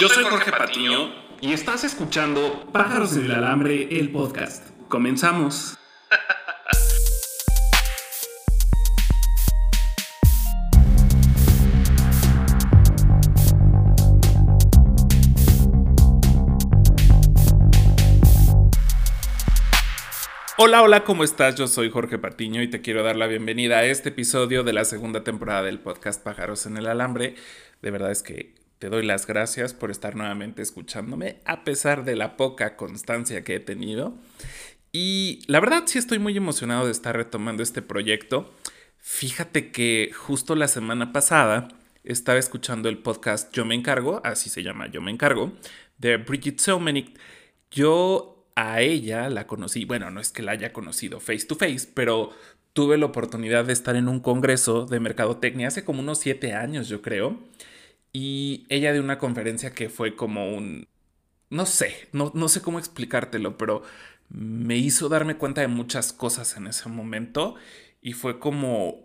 Yo 0.00 0.08
soy 0.08 0.24
Jorge 0.24 0.50
Patiño 0.50 1.14
y 1.40 1.52
estás 1.52 1.84
escuchando 1.84 2.66
Pájaros 2.72 3.16
en 3.16 3.26
el 3.26 3.30
Alambre, 3.30 3.96
el 3.96 4.10
podcast. 4.10 4.68
Comenzamos. 4.88 5.78
Hola, 20.56 20.82
hola, 20.82 21.04
¿cómo 21.04 21.22
estás? 21.22 21.54
Yo 21.54 21.68
soy 21.68 21.90
Jorge 21.90 22.18
Patiño 22.18 22.62
y 22.62 22.68
te 22.68 22.80
quiero 22.80 23.04
dar 23.04 23.14
la 23.14 23.28
bienvenida 23.28 23.78
a 23.78 23.84
este 23.84 24.08
episodio 24.08 24.64
de 24.64 24.72
la 24.72 24.84
segunda 24.84 25.22
temporada 25.22 25.62
del 25.62 25.78
podcast 25.78 26.20
Pájaros 26.20 26.66
en 26.66 26.78
el 26.78 26.88
Alambre. 26.88 27.36
De 27.80 27.90
verdad 27.92 28.10
es 28.10 28.24
que 28.24 28.63
te 28.84 28.90
doy 28.90 29.02
las 29.02 29.26
gracias 29.26 29.72
por 29.72 29.90
estar 29.90 30.14
nuevamente 30.14 30.60
escuchándome, 30.60 31.40
a 31.46 31.64
pesar 31.64 32.04
de 32.04 32.16
la 32.16 32.36
poca 32.36 32.76
constancia 32.76 33.42
que 33.42 33.54
he 33.54 33.60
tenido. 33.60 34.18
Y 34.92 35.42
la 35.46 35.58
verdad 35.58 35.84
sí 35.86 35.98
estoy 35.98 36.18
muy 36.18 36.36
emocionado 36.36 36.84
de 36.84 36.92
estar 36.92 37.16
retomando 37.16 37.62
este 37.62 37.80
proyecto. 37.80 38.52
Fíjate 38.98 39.72
que 39.72 40.10
justo 40.14 40.54
la 40.54 40.68
semana 40.68 41.14
pasada 41.14 41.68
estaba 42.02 42.38
escuchando 42.38 42.90
el 42.90 42.98
podcast 42.98 43.50
Yo 43.54 43.64
me 43.64 43.74
encargo, 43.74 44.20
así 44.22 44.50
se 44.50 44.62
llama 44.62 44.88
Yo 44.88 45.00
me 45.00 45.10
encargo, 45.10 45.54
de 45.96 46.18
Bridget 46.18 46.58
Selmenick. 46.58 47.18
Yo 47.70 48.50
a 48.54 48.82
ella 48.82 49.30
la 49.30 49.46
conocí, 49.46 49.86
bueno, 49.86 50.10
no 50.10 50.20
es 50.20 50.30
que 50.30 50.42
la 50.42 50.52
haya 50.52 50.74
conocido 50.74 51.20
face 51.20 51.46
to 51.46 51.54
face, 51.54 51.88
pero 51.94 52.32
tuve 52.74 52.98
la 52.98 53.06
oportunidad 53.06 53.64
de 53.64 53.72
estar 53.72 53.96
en 53.96 54.08
un 54.08 54.20
congreso 54.20 54.84
de 54.84 55.00
mercadotecnia 55.00 55.68
hace 55.68 55.84
como 55.84 56.00
unos 56.00 56.18
siete 56.18 56.52
años, 56.52 56.90
yo 56.90 57.00
creo. 57.00 57.38
Y 58.14 58.64
ella 58.70 58.92
de 58.92 59.00
una 59.00 59.18
conferencia 59.18 59.74
que 59.74 59.90
fue 59.90 60.14
como 60.14 60.54
un... 60.54 60.86
No 61.50 61.66
sé, 61.66 62.08
no, 62.12 62.30
no 62.34 62.48
sé 62.48 62.62
cómo 62.62 62.78
explicártelo, 62.78 63.58
pero 63.58 63.82
me 64.28 64.76
hizo 64.76 65.08
darme 65.08 65.36
cuenta 65.36 65.60
de 65.60 65.68
muchas 65.68 66.12
cosas 66.12 66.56
en 66.56 66.68
ese 66.68 66.88
momento 66.88 67.56
y 68.00 68.12
fue 68.12 68.38
como 68.38 69.04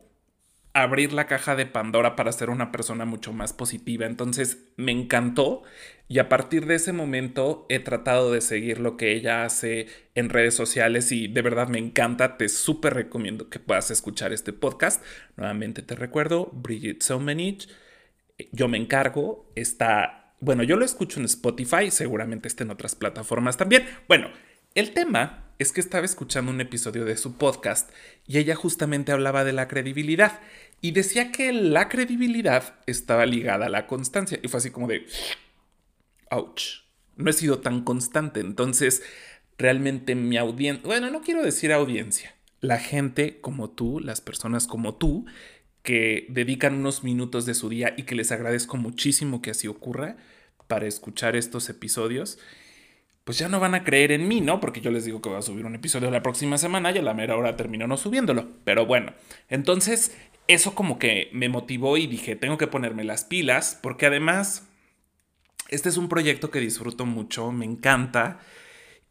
abrir 0.74 1.12
la 1.12 1.26
caja 1.26 1.56
de 1.56 1.66
Pandora 1.66 2.16
para 2.16 2.32
ser 2.32 2.52
una 2.52 2.72
persona 2.72 3.06
mucho 3.06 3.34
más 3.34 3.52
positiva. 3.52 4.06
Entonces 4.06 4.60
me 4.78 4.92
encantó 4.92 5.64
y 6.08 6.20
a 6.20 6.30
partir 6.30 6.68
de 6.68 6.76
ese 6.76 6.94
momento 6.94 7.66
he 7.70 7.80
tratado 7.80 8.32
de 8.32 8.42
seguir 8.42 8.80
lo 8.80 8.96
que 8.96 9.14
ella 9.14 9.44
hace 9.44 9.88
en 10.14 10.30
redes 10.30 10.54
sociales 10.54 11.12
y 11.12 11.28
de 11.28 11.42
verdad 11.42 11.68
me 11.68 11.80
encanta. 11.80 12.38
Te 12.38 12.48
súper 12.48 12.94
recomiendo 12.94 13.50
que 13.50 13.60
puedas 13.60 13.90
escuchar 13.90 14.34
este 14.34 14.54
podcast. 14.54 15.04
Nuevamente 15.36 15.82
te 15.82 15.96
recuerdo, 15.96 16.52
Bridget 16.54 17.02
Somenich. 17.02 17.68
Yo 18.52 18.68
me 18.68 18.78
encargo, 18.78 19.52
está, 19.56 20.34
bueno, 20.40 20.64
yo 20.64 20.78
lo 20.78 20.86
escucho 20.86 21.20
en 21.20 21.26
Spotify, 21.26 21.92
seguramente 21.92 22.48
está 22.48 22.64
en 22.64 22.72
otras 22.72 22.96
plataformas 22.96 23.58
también. 23.58 23.86
Bueno, 24.08 24.30
el 24.76 24.92
tema 24.92 25.46
es 25.60 25.74
que 25.74 25.82
estaba 25.82 26.06
escuchando 26.06 26.52
un 26.52 26.62
episodio 26.62 27.04
de 27.04 27.18
su 27.18 27.38
podcast 27.38 27.92
y 28.26 28.38
ella 28.38 28.56
justamente 28.56 29.12
hablaba 29.12 29.44
de 29.44 29.52
la 29.52 29.68
credibilidad 29.68 30.40
y 30.80 30.92
decía 30.92 31.32
que 31.32 31.52
la 31.52 31.90
credibilidad 31.90 32.76
estaba 32.86 33.26
ligada 33.26 33.66
a 33.66 33.70
la 33.70 33.86
constancia 33.86 34.40
y 34.42 34.48
fue 34.48 34.60
así 34.60 34.72
como 34.72 34.88
de, 34.88 35.06
ouch, 36.30 36.84
no 37.18 37.30
he 37.30 37.34
sido 37.34 37.60
tan 37.60 37.84
constante, 37.84 38.40
entonces 38.40 39.04
realmente 39.58 40.16
mi 40.16 40.38
audiencia, 40.38 40.88
bueno, 40.88 41.10
no 41.12 41.22
quiero 41.22 41.44
decir 41.44 41.74
audiencia, 41.74 42.34
la 42.62 42.78
gente 42.78 43.42
como 43.42 43.70
tú, 43.70 44.00
las 44.00 44.22
personas 44.22 44.68
como 44.68 44.96
tú, 44.96 45.26
que 45.84 46.26
dedican 46.30 46.76
unos 46.76 47.04
minutos 47.04 47.46
de 47.46 47.54
su 47.54 47.70
día 47.70 47.94
y 47.98 48.04
que 48.04 48.16
les 48.16 48.32
agradezco 48.32 48.78
muchísimo 48.78 49.42
que 49.42 49.52
así 49.52 49.68
ocurra 49.68 50.18
para 50.68 50.88
escuchar 50.88 51.36
estos 51.36 51.70
episodios 51.70 52.40
pues 53.30 53.38
ya 53.38 53.48
no 53.48 53.60
van 53.60 53.76
a 53.76 53.84
creer 53.84 54.12
en 54.12 54.28
mí, 54.28 54.42
¿no? 54.42 54.60
Porque 54.60 54.82
yo 54.82 54.90
les 54.90 55.06
digo 55.06 55.22
que 55.22 55.30
voy 55.30 55.38
a 55.38 55.44
subir 55.44 55.64
un 55.64 55.76
episodio 55.76 56.10
la 56.10 56.24
próxima 56.24 56.58
semana 56.58 56.90
y 56.92 56.98
a 56.98 57.04
la 57.04 57.14
mera 57.14 57.38
hora 57.38 57.56
termino 57.56 57.86
no 57.86 57.96
subiéndolo. 57.96 58.50
Pero 58.64 58.88
bueno, 58.88 59.14
entonces 59.50 60.18
eso 60.48 60.74
como 60.74 60.98
que 60.98 61.30
me 61.32 61.48
motivó 61.48 61.96
y 61.98 62.08
dije, 62.08 62.36
tengo 62.36 62.58
que 62.58 62.66
ponerme 62.66 63.04
las 63.04 63.26
pilas, 63.26 63.78
porque 63.84 64.08
además, 64.08 64.68
este 65.68 65.90
es 65.90 65.98
un 65.98 66.10
proyecto 66.10 66.50
que 66.50 66.60
disfruto 66.60 67.06
mucho, 67.06 67.52
me 67.52 67.66
encanta. 67.66 68.40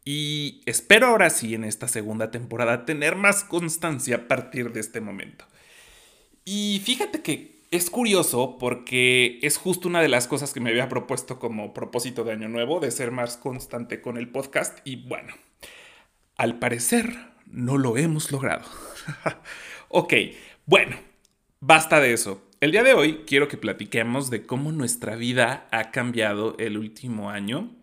Y 0.03 0.63
espero 0.65 1.07
ahora 1.07 1.29
sí 1.29 1.55
en 1.55 1.63
esta 1.63 1.87
segunda 1.87 2.29
temporada 2.29 2.83
tener 2.83 3.15
más 3.15 3.45
constancia 3.45 4.17
a 4.17 4.27
partir 4.27 4.73
de 4.73 4.81
este 4.81 4.99
momento. 4.99 5.45
Y 6.51 6.81
fíjate 6.83 7.21
que 7.21 7.61
es 7.69 7.91
curioso 7.91 8.57
porque 8.57 9.37
es 9.43 9.57
justo 9.57 9.87
una 9.87 10.01
de 10.01 10.07
las 10.07 10.27
cosas 10.27 10.51
que 10.51 10.59
me 10.59 10.71
había 10.71 10.89
propuesto 10.89 11.37
como 11.37 11.75
propósito 11.75 12.23
de 12.23 12.31
año 12.31 12.49
nuevo, 12.49 12.79
de 12.79 12.89
ser 12.89 13.11
más 13.11 13.37
constante 13.37 14.01
con 14.01 14.17
el 14.17 14.29
podcast 14.29 14.79
y 14.83 14.95
bueno, 14.95 15.31
al 16.37 16.57
parecer 16.57 17.15
no 17.45 17.77
lo 17.77 17.97
hemos 17.97 18.31
logrado. 18.31 18.65
ok, 19.89 20.11
bueno, 20.65 20.95
basta 21.59 21.99
de 21.99 22.13
eso. 22.13 22.41
El 22.61 22.71
día 22.71 22.81
de 22.81 22.95
hoy 22.95 23.25
quiero 23.27 23.47
que 23.47 23.57
platiquemos 23.57 24.31
de 24.31 24.47
cómo 24.47 24.71
nuestra 24.71 25.15
vida 25.15 25.67
ha 25.69 25.91
cambiado 25.91 26.55
el 26.57 26.79
último 26.79 27.29
año, 27.29 27.75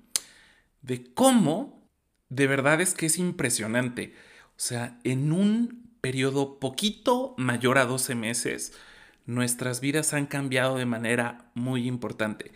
de 0.82 1.04
cómo 1.14 1.88
de 2.30 2.48
verdad 2.48 2.80
es 2.80 2.94
que 2.94 3.06
es 3.06 3.18
impresionante. 3.18 4.12
O 4.48 4.58
sea, 4.58 4.98
en 5.04 5.30
un 5.30 5.85
periodo 6.06 6.60
poquito 6.60 7.34
mayor 7.36 7.78
a 7.78 7.84
12 7.84 8.14
meses, 8.14 8.72
nuestras 9.24 9.80
vidas 9.80 10.12
han 10.14 10.26
cambiado 10.26 10.76
de 10.76 10.86
manera 10.86 11.50
muy 11.54 11.88
importante. 11.88 12.52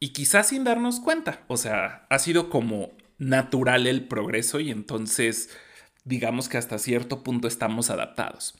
Y 0.00 0.08
quizás 0.08 0.48
sin 0.48 0.64
darnos 0.64 0.98
cuenta. 0.98 1.44
O 1.46 1.56
sea, 1.56 2.04
ha 2.10 2.18
sido 2.18 2.50
como 2.50 2.90
natural 3.16 3.86
el 3.86 4.08
progreso 4.08 4.58
y 4.58 4.72
entonces 4.72 5.50
digamos 6.04 6.48
que 6.48 6.58
hasta 6.58 6.80
cierto 6.80 7.22
punto 7.22 7.46
estamos 7.46 7.90
adaptados. 7.90 8.58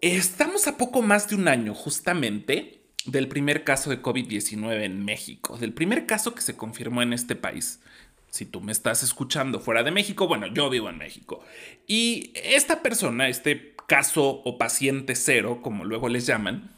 Estamos 0.00 0.66
a 0.66 0.76
poco 0.76 1.00
más 1.00 1.28
de 1.28 1.36
un 1.36 1.46
año 1.46 1.72
justamente 1.72 2.82
del 3.06 3.28
primer 3.28 3.62
caso 3.62 3.90
de 3.90 4.02
COVID-19 4.02 4.82
en 4.82 5.04
México, 5.04 5.56
del 5.56 5.72
primer 5.72 6.06
caso 6.06 6.34
que 6.34 6.42
se 6.42 6.56
confirmó 6.56 7.00
en 7.00 7.12
este 7.12 7.36
país. 7.36 7.78
Si 8.34 8.46
tú 8.46 8.60
me 8.60 8.72
estás 8.72 9.04
escuchando 9.04 9.60
fuera 9.60 9.84
de 9.84 9.92
México, 9.92 10.26
bueno, 10.26 10.48
yo 10.48 10.68
vivo 10.68 10.90
en 10.90 10.98
México. 10.98 11.44
Y 11.86 12.32
esta 12.34 12.82
persona, 12.82 13.28
este 13.28 13.76
caso 13.86 14.42
o 14.44 14.58
paciente 14.58 15.14
cero, 15.14 15.60
como 15.62 15.84
luego 15.84 16.08
les 16.08 16.26
llaman, 16.26 16.74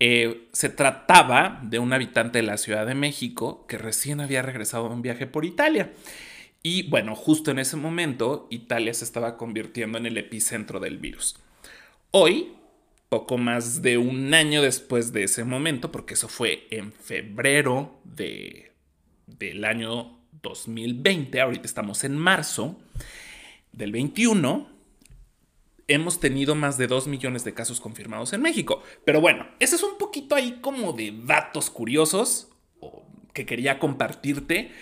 eh, 0.00 0.48
se 0.52 0.68
trataba 0.68 1.62
de 1.62 1.78
un 1.78 1.94
habitante 1.94 2.40
de 2.40 2.42
la 2.42 2.58
Ciudad 2.58 2.86
de 2.86 2.94
México 2.94 3.66
que 3.66 3.78
recién 3.78 4.20
había 4.20 4.42
regresado 4.42 4.86
de 4.86 4.96
un 4.96 5.00
viaje 5.00 5.26
por 5.26 5.46
Italia. 5.46 5.94
Y 6.62 6.90
bueno, 6.90 7.16
justo 7.16 7.52
en 7.52 7.60
ese 7.60 7.78
momento 7.78 8.46
Italia 8.50 8.92
se 8.92 9.06
estaba 9.06 9.38
convirtiendo 9.38 9.96
en 9.96 10.04
el 10.04 10.18
epicentro 10.18 10.78
del 10.78 10.98
virus. 10.98 11.38
Hoy, 12.10 12.52
poco 13.08 13.38
más 13.38 13.80
de 13.80 13.96
un 13.96 14.34
año 14.34 14.60
después 14.60 15.14
de 15.14 15.22
ese 15.22 15.44
momento, 15.44 15.90
porque 15.90 16.12
eso 16.12 16.28
fue 16.28 16.66
en 16.70 16.92
febrero 16.92 17.98
de, 18.04 18.72
del 19.26 19.64
año 19.64 20.17
2020, 20.48 21.40
ahorita 21.40 21.66
estamos 21.66 22.04
en 22.04 22.16
marzo 22.16 22.78
del 23.72 23.92
21, 23.92 24.68
hemos 25.86 26.20
tenido 26.20 26.54
más 26.54 26.78
de 26.78 26.86
2 26.86 27.06
millones 27.06 27.44
de 27.44 27.54
casos 27.54 27.80
confirmados 27.80 28.32
en 28.32 28.42
México. 28.42 28.82
Pero 29.04 29.20
bueno, 29.20 29.46
ese 29.58 29.76
es 29.76 29.82
un 29.82 29.98
poquito 29.98 30.34
ahí 30.34 30.58
como 30.60 30.92
de 30.92 31.14
datos 31.24 31.70
curiosos 31.70 32.48
que 33.32 33.46
quería 33.46 33.78
compartirte 33.78 34.72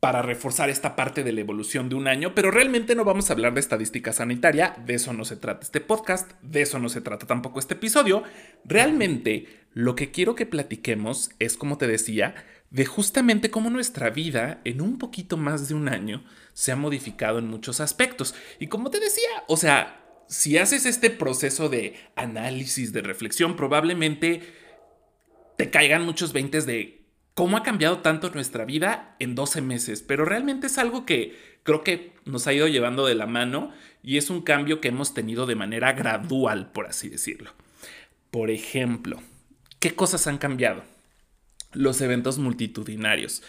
para 0.00 0.22
reforzar 0.22 0.70
esta 0.70 0.94
parte 0.94 1.24
de 1.24 1.32
la 1.32 1.40
evolución 1.40 1.88
de 1.88 1.94
un 1.94 2.06
año, 2.06 2.34
pero 2.34 2.50
realmente 2.50 2.94
no 2.94 3.04
vamos 3.04 3.28
a 3.28 3.32
hablar 3.32 3.54
de 3.54 3.60
estadística 3.60 4.12
sanitaria, 4.12 4.76
de 4.84 4.94
eso 4.94 5.12
no 5.12 5.24
se 5.24 5.36
trata 5.36 5.64
este 5.64 5.80
podcast, 5.80 6.30
de 6.42 6.62
eso 6.62 6.78
no 6.78 6.88
se 6.88 7.00
trata 7.00 7.26
tampoco 7.26 7.58
este 7.58 7.74
episodio. 7.74 8.22
Realmente 8.64 9.46
lo 9.72 9.96
que 9.96 10.10
quiero 10.10 10.34
que 10.34 10.46
platiquemos 10.46 11.30
es, 11.38 11.56
como 11.56 11.78
te 11.78 11.86
decía, 11.86 12.34
de 12.70 12.84
justamente 12.84 13.50
cómo 13.50 13.70
nuestra 13.70 14.10
vida 14.10 14.60
en 14.64 14.80
un 14.80 14.98
poquito 14.98 15.36
más 15.36 15.68
de 15.68 15.74
un 15.74 15.88
año 15.88 16.24
se 16.52 16.72
ha 16.72 16.76
modificado 16.76 17.38
en 17.38 17.48
muchos 17.48 17.80
aspectos. 17.80 18.34
Y 18.58 18.66
como 18.66 18.90
te 18.90 19.00
decía, 19.00 19.28
o 19.46 19.56
sea, 19.56 20.02
si 20.28 20.58
haces 20.58 20.86
este 20.86 21.10
proceso 21.10 21.68
de 21.68 21.94
análisis, 22.16 22.92
de 22.92 23.02
reflexión, 23.02 23.56
probablemente 23.56 24.42
te 25.56 25.70
caigan 25.70 26.04
muchos 26.04 26.32
veintes 26.32 26.66
de 26.66 27.06
cómo 27.34 27.56
ha 27.56 27.62
cambiado 27.62 27.98
tanto 27.98 28.30
nuestra 28.30 28.64
vida 28.64 29.14
en 29.18 29.34
12 29.34 29.60
meses, 29.60 30.02
pero 30.02 30.24
realmente 30.24 30.66
es 30.66 30.78
algo 30.78 31.06
que 31.06 31.56
creo 31.62 31.84
que 31.84 32.14
nos 32.24 32.46
ha 32.46 32.52
ido 32.52 32.66
llevando 32.66 33.06
de 33.06 33.14
la 33.14 33.26
mano 33.26 33.72
y 34.02 34.16
es 34.16 34.30
un 34.30 34.42
cambio 34.42 34.80
que 34.80 34.88
hemos 34.88 35.14
tenido 35.14 35.46
de 35.46 35.54
manera 35.54 35.92
gradual, 35.92 36.72
por 36.72 36.86
así 36.86 37.08
decirlo. 37.08 37.52
Por 38.30 38.50
ejemplo, 38.50 39.20
¿qué 39.80 39.94
cosas 39.94 40.26
han 40.26 40.38
cambiado? 40.38 40.82
Los 41.72 42.00
eventos 42.00 42.38
multitudinarios. 42.38 43.42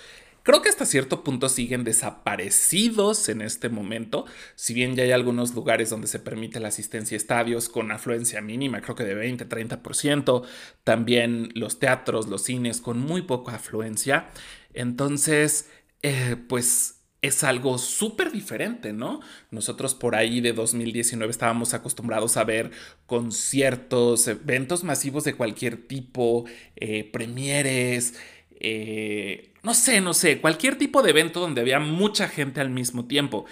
Creo 0.47 0.61
que 0.61 0.69
hasta 0.69 0.85
cierto 0.85 1.25
punto 1.25 1.49
siguen 1.49 1.83
desaparecidos 1.83 3.27
en 3.27 3.41
este 3.41 3.67
momento, 3.67 4.25
si 4.55 4.73
bien 4.73 4.95
ya 4.95 5.03
hay 5.03 5.11
algunos 5.11 5.53
lugares 5.53 5.89
donde 5.89 6.07
se 6.07 6.19
permite 6.19 6.61
la 6.61 6.69
asistencia 6.69 7.15
a 7.15 7.17
estadios 7.17 7.67
con 7.67 7.91
afluencia 7.91 8.39
mínima, 8.39 8.79
creo 8.79 8.95
que 8.95 9.03
de 9.03 9.13
20, 9.13 9.49
30%, 9.49 10.43
también 10.85 11.49
los 11.53 11.79
teatros, 11.79 12.27
los 12.27 12.43
cines 12.43 12.79
con 12.79 12.97
muy 12.97 13.23
poca 13.23 13.55
afluencia. 13.55 14.29
Entonces, 14.73 15.69
eh, 16.01 16.37
pues 16.47 16.96
es 17.27 17.43
algo 17.43 17.77
súper 17.77 18.31
diferente, 18.31 18.93
¿no? 18.93 19.21
Nosotros 19.51 19.93
por 19.95 20.15
ahí 20.15 20.41
de 20.41 20.53
2019 20.53 21.29
estábamos 21.31 21.73
acostumbrados 21.73 22.37
a 22.37 22.43
ver 22.43 22.71
conciertos, 23.05 24.27
eventos 24.27 24.83
masivos 24.83 25.23
de 25.23 25.33
cualquier 25.35 25.87
tipo, 25.87 26.45
eh, 26.75 27.09
premieres, 27.11 28.15
eh, 28.59 29.53
no 29.63 29.73
sé, 29.73 30.01
no 30.01 30.13
sé, 30.13 30.39
cualquier 30.39 30.77
tipo 30.77 31.01
de 31.03 31.11
evento 31.11 31.39
donde 31.39 31.61
había 31.61 31.79
mucha 31.79 32.27
gente 32.27 32.61
al 32.61 32.69
mismo 32.69 33.05
tiempo. 33.05 33.45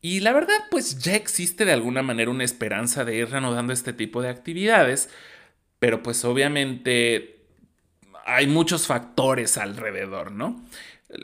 Y 0.00 0.20
la 0.20 0.32
verdad, 0.32 0.54
pues 0.70 0.98
ya 0.98 1.16
existe 1.16 1.64
de 1.64 1.72
alguna 1.72 2.02
manera 2.02 2.30
una 2.30 2.44
esperanza 2.44 3.04
de 3.04 3.16
ir 3.16 3.30
reanudando 3.30 3.72
este 3.72 3.92
tipo 3.94 4.20
de 4.22 4.28
actividades, 4.28 5.08
pero 5.78 6.02
pues 6.02 6.24
obviamente 6.24 7.34
hay 8.26 8.46
muchos 8.46 8.86
factores 8.86 9.56
alrededor, 9.58 10.32
¿no? 10.32 10.62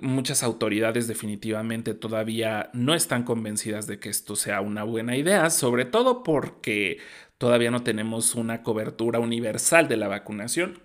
Muchas 0.03 0.43
autoridades 0.43 1.07
definitivamente 1.09 1.95
todavía 1.95 2.71
no 2.73 2.95
están 2.95 3.25
convencidas 3.25 3.87
de 3.87 3.99
que 3.99 4.09
esto 4.09 4.37
sea 4.37 4.61
una 4.61 4.85
buena 4.85 5.17
idea, 5.17 5.51
sobre 5.51 5.85
todo 5.85 6.23
porque 6.23 6.99
todavía 7.39 7.71
no 7.71 7.83
tenemos 7.83 8.35
una 8.35 8.63
cobertura 8.63 9.19
universal 9.19 9.89
de 9.89 9.97
la 9.97 10.09
vacunación. 10.09 10.79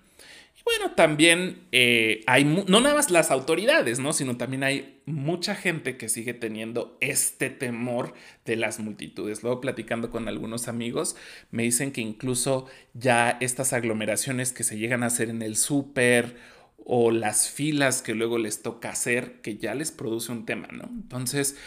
Y 0.58 0.62
bueno, 0.64 0.96
también 0.96 1.68
eh, 1.74 2.24
hay, 2.28 2.46
no 2.46 2.80
nada 2.80 2.96
más 2.96 3.12
las 3.12 3.30
autoridades, 3.30 4.00
¿no? 4.00 4.14
Sino 4.14 4.38
también 4.38 4.64
hay 4.64 5.02
mucha 5.06 5.54
gente 5.54 5.98
que 5.98 6.08
sigue 6.08 6.34
teniendo 6.34 6.98
este 7.02 7.50
temor 7.50 8.14
de 8.46 8.56
las 8.56 8.80
multitudes. 8.80 9.44
Luego 9.44 9.60
platicando 9.60 10.10
con 10.10 10.30
algunos 10.30 10.70
amigos, 10.70 11.18
me 11.52 11.64
dicen 11.64 11.92
que 11.92 12.02
incluso 12.02 12.68
ya 12.94 13.38
estas 13.42 13.74
aglomeraciones 13.74 14.54
que 14.54 14.64
se 14.64 14.78
llegan 14.78 15.04
a 15.04 15.08
hacer 15.08 15.30
en 15.30 15.42
el 15.42 15.58
súper 15.58 16.38
o 16.86 17.12
las 17.12 17.50
filas 17.50 18.04
que 18.04 18.14
luego 18.14 18.38
les 18.38 18.62
toca 18.62 18.90
hacer, 18.90 19.42
que 19.42 19.58
ya 19.58 19.74
les 19.74 19.92
produce 19.92 20.32
un 20.32 20.46
tema, 20.46 20.68
¿no? 20.72 20.84
Entonces, 20.84 21.58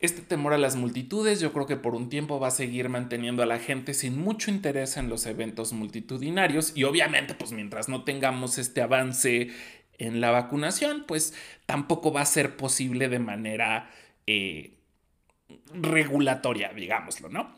este 0.00 0.20
temor 0.20 0.52
a 0.52 0.58
las 0.58 0.76
multitudes 0.76 1.40
yo 1.40 1.52
creo 1.52 1.66
que 1.66 1.76
por 1.76 1.94
un 1.94 2.10
tiempo 2.10 2.38
va 2.38 2.48
a 2.48 2.52
seguir 2.52 2.88
manteniendo 2.90 3.42
a 3.42 3.46
la 3.46 3.58
gente 3.58 3.94
sin 3.94 4.20
mucho 4.20 4.50
interés 4.50 4.96
en 4.98 5.08
los 5.08 5.26
eventos 5.26 5.72
multitudinarios 5.72 6.72
y 6.76 6.84
obviamente 6.84 7.34
pues 7.34 7.50
mientras 7.50 7.88
no 7.88 8.04
tengamos 8.04 8.58
este 8.58 8.80
avance 8.80 9.48
en 9.96 10.20
la 10.20 10.30
vacunación 10.30 11.04
pues 11.08 11.34
tampoco 11.66 12.12
va 12.12 12.20
a 12.20 12.26
ser 12.26 12.56
posible 12.56 13.08
de 13.08 13.18
manera 13.18 13.90
eh, 14.26 14.74
regulatoria, 15.72 16.72
digámoslo, 16.72 17.28
¿no? 17.28 17.56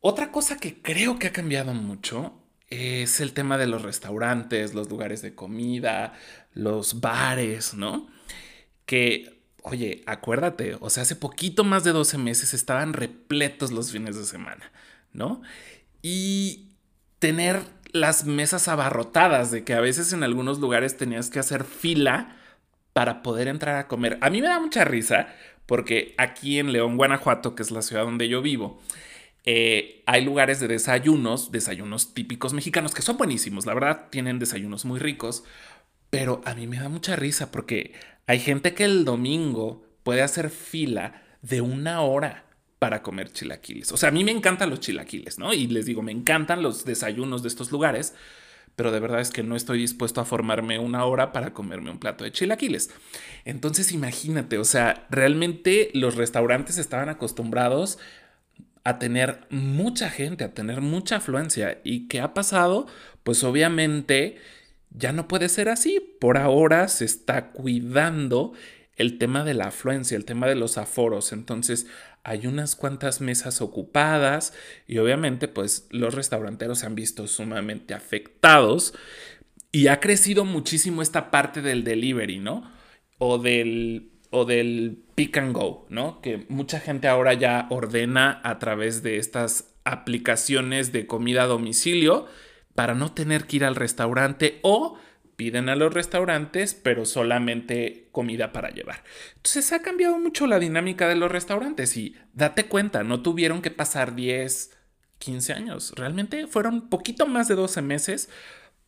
Otra 0.00 0.30
cosa 0.30 0.56
que 0.56 0.82
creo 0.82 1.18
que 1.18 1.28
ha 1.28 1.32
cambiado 1.32 1.72
mucho 1.74 2.47
es 2.70 3.20
el 3.20 3.32
tema 3.32 3.58
de 3.58 3.66
los 3.66 3.82
restaurantes, 3.82 4.74
los 4.74 4.90
lugares 4.90 5.22
de 5.22 5.34
comida, 5.34 6.14
los 6.52 7.00
bares, 7.00 7.74
¿no? 7.74 8.08
Que, 8.86 9.42
oye, 9.62 10.02
acuérdate, 10.06 10.76
o 10.80 10.90
sea, 10.90 11.02
hace 11.02 11.16
poquito 11.16 11.64
más 11.64 11.84
de 11.84 11.92
12 11.92 12.18
meses 12.18 12.54
estaban 12.54 12.92
repletos 12.92 13.72
los 13.72 13.90
fines 13.92 14.16
de 14.16 14.24
semana, 14.24 14.70
¿no? 15.12 15.42
Y 16.02 16.72
tener 17.18 17.62
las 17.92 18.24
mesas 18.24 18.68
abarrotadas, 18.68 19.50
de 19.50 19.64
que 19.64 19.74
a 19.74 19.80
veces 19.80 20.12
en 20.12 20.22
algunos 20.22 20.58
lugares 20.58 20.96
tenías 20.96 21.30
que 21.30 21.38
hacer 21.38 21.64
fila 21.64 22.36
para 22.92 23.22
poder 23.22 23.48
entrar 23.48 23.76
a 23.76 23.88
comer. 23.88 24.18
A 24.20 24.30
mí 24.30 24.42
me 24.42 24.48
da 24.48 24.60
mucha 24.60 24.84
risa 24.84 25.28
porque 25.66 26.14
aquí 26.18 26.58
en 26.58 26.72
León, 26.72 26.96
Guanajuato, 26.96 27.54
que 27.54 27.62
es 27.62 27.70
la 27.70 27.82
ciudad 27.82 28.04
donde 28.04 28.28
yo 28.28 28.42
vivo, 28.42 28.80
eh, 29.44 30.02
hay 30.06 30.24
lugares 30.24 30.60
de 30.60 30.68
desayunos, 30.68 31.50
desayunos 31.52 32.14
típicos 32.14 32.52
mexicanos 32.52 32.94
que 32.94 33.02
son 33.02 33.16
buenísimos, 33.16 33.66
la 33.66 33.74
verdad 33.74 34.06
tienen 34.10 34.38
desayunos 34.38 34.84
muy 34.84 34.98
ricos, 34.98 35.44
pero 36.10 36.40
a 36.44 36.54
mí 36.54 36.66
me 36.66 36.78
da 36.78 36.88
mucha 36.88 37.16
risa 37.16 37.50
porque 37.50 37.94
hay 38.26 38.40
gente 38.40 38.74
que 38.74 38.84
el 38.84 39.04
domingo 39.04 39.84
puede 40.02 40.22
hacer 40.22 40.50
fila 40.50 41.22
de 41.42 41.60
una 41.60 42.00
hora 42.02 42.44
para 42.78 43.02
comer 43.02 43.32
chilaquiles. 43.32 43.92
O 43.92 43.96
sea, 43.96 44.10
a 44.10 44.12
mí 44.12 44.24
me 44.24 44.30
encantan 44.30 44.70
los 44.70 44.80
chilaquiles, 44.80 45.38
¿no? 45.38 45.52
Y 45.52 45.66
les 45.66 45.86
digo, 45.86 46.02
me 46.02 46.12
encantan 46.12 46.62
los 46.62 46.84
desayunos 46.84 47.42
de 47.42 47.48
estos 47.48 47.72
lugares, 47.72 48.14
pero 48.76 48.92
de 48.92 49.00
verdad 49.00 49.20
es 49.20 49.30
que 49.30 49.42
no 49.42 49.56
estoy 49.56 49.78
dispuesto 49.78 50.20
a 50.20 50.24
formarme 50.24 50.78
una 50.78 51.04
hora 51.04 51.32
para 51.32 51.52
comerme 51.52 51.90
un 51.90 51.98
plato 51.98 52.24
de 52.24 52.32
chilaquiles. 52.32 52.90
Entonces 53.44 53.92
imagínate, 53.92 54.58
o 54.58 54.64
sea, 54.64 55.06
realmente 55.10 55.90
los 55.94 56.14
restaurantes 56.14 56.78
estaban 56.78 57.08
acostumbrados 57.08 57.98
a 58.88 58.98
tener 58.98 59.40
mucha 59.50 60.08
gente, 60.08 60.44
a 60.44 60.54
tener 60.54 60.80
mucha 60.80 61.16
afluencia. 61.16 61.78
¿Y 61.84 62.08
qué 62.08 62.20
ha 62.20 62.32
pasado? 62.32 62.86
Pues 63.22 63.44
obviamente 63.44 64.38
ya 64.90 65.12
no 65.12 65.28
puede 65.28 65.50
ser 65.50 65.68
así. 65.68 66.00
Por 66.18 66.38
ahora 66.38 66.88
se 66.88 67.04
está 67.04 67.50
cuidando 67.50 68.54
el 68.96 69.18
tema 69.18 69.44
de 69.44 69.52
la 69.52 69.66
afluencia, 69.66 70.16
el 70.16 70.24
tema 70.24 70.46
de 70.46 70.54
los 70.54 70.78
aforos. 70.78 71.32
Entonces 71.32 71.86
hay 72.24 72.46
unas 72.46 72.76
cuantas 72.76 73.20
mesas 73.20 73.60
ocupadas 73.60 74.54
y 74.86 74.96
obviamente 74.96 75.48
pues 75.48 75.86
los 75.90 76.14
restauranteros 76.14 76.78
se 76.78 76.86
han 76.86 76.94
visto 76.94 77.26
sumamente 77.26 77.92
afectados 77.92 78.94
y 79.70 79.88
ha 79.88 80.00
crecido 80.00 80.46
muchísimo 80.46 81.02
esta 81.02 81.30
parte 81.30 81.60
del 81.60 81.84
delivery, 81.84 82.38
¿no? 82.38 82.72
O 83.18 83.36
del 83.36 84.12
o 84.30 84.44
del 84.44 85.02
pick 85.14 85.36
and 85.38 85.54
go, 85.54 85.86
¿no? 85.88 86.20
Que 86.20 86.46
mucha 86.48 86.80
gente 86.80 87.08
ahora 87.08 87.34
ya 87.34 87.66
ordena 87.70 88.40
a 88.44 88.58
través 88.58 89.02
de 89.02 89.16
estas 89.16 89.74
aplicaciones 89.84 90.92
de 90.92 91.06
comida 91.06 91.44
a 91.44 91.46
domicilio 91.46 92.26
para 92.74 92.94
no 92.94 93.12
tener 93.12 93.46
que 93.46 93.56
ir 93.56 93.64
al 93.64 93.74
restaurante 93.74 94.60
o 94.62 94.98
piden 95.36 95.68
a 95.68 95.76
los 95.76 95.94
restaurantes, 95.94 96.74
pero 96.74 97.06
solamente 97.06 98.08
comida 98.10 98.52
para 98.52 98.70
llevar. 98.70 99.04
Entonces 99.36 99.72
ha 99.72 99.82
cambiado 99.82 100.18
mucho 100.18 100.46
la 100.46 100.58
dinámica 100.58 101.08
de 101.08 101.14
los 101.14 101.30
restaurantes 101.30 101.96
y 101.96 102.16
date 102.32 102.66
cuenta, 102.66 103.04
no 103.04 103.22
tuvieron 103.22 103.62
que 103.62 103.70
pasar 103.70 104.16
10, 104.16 104.76
15 105.18 105.52
años, 105.52 105.92
realmente 105.96 106.48
fueron 106.48 106.88
poquito 106.88 107.26
más 107.26 107.46
de 107.46 107.54
12 107.54 107.82
meses 107.82 108.28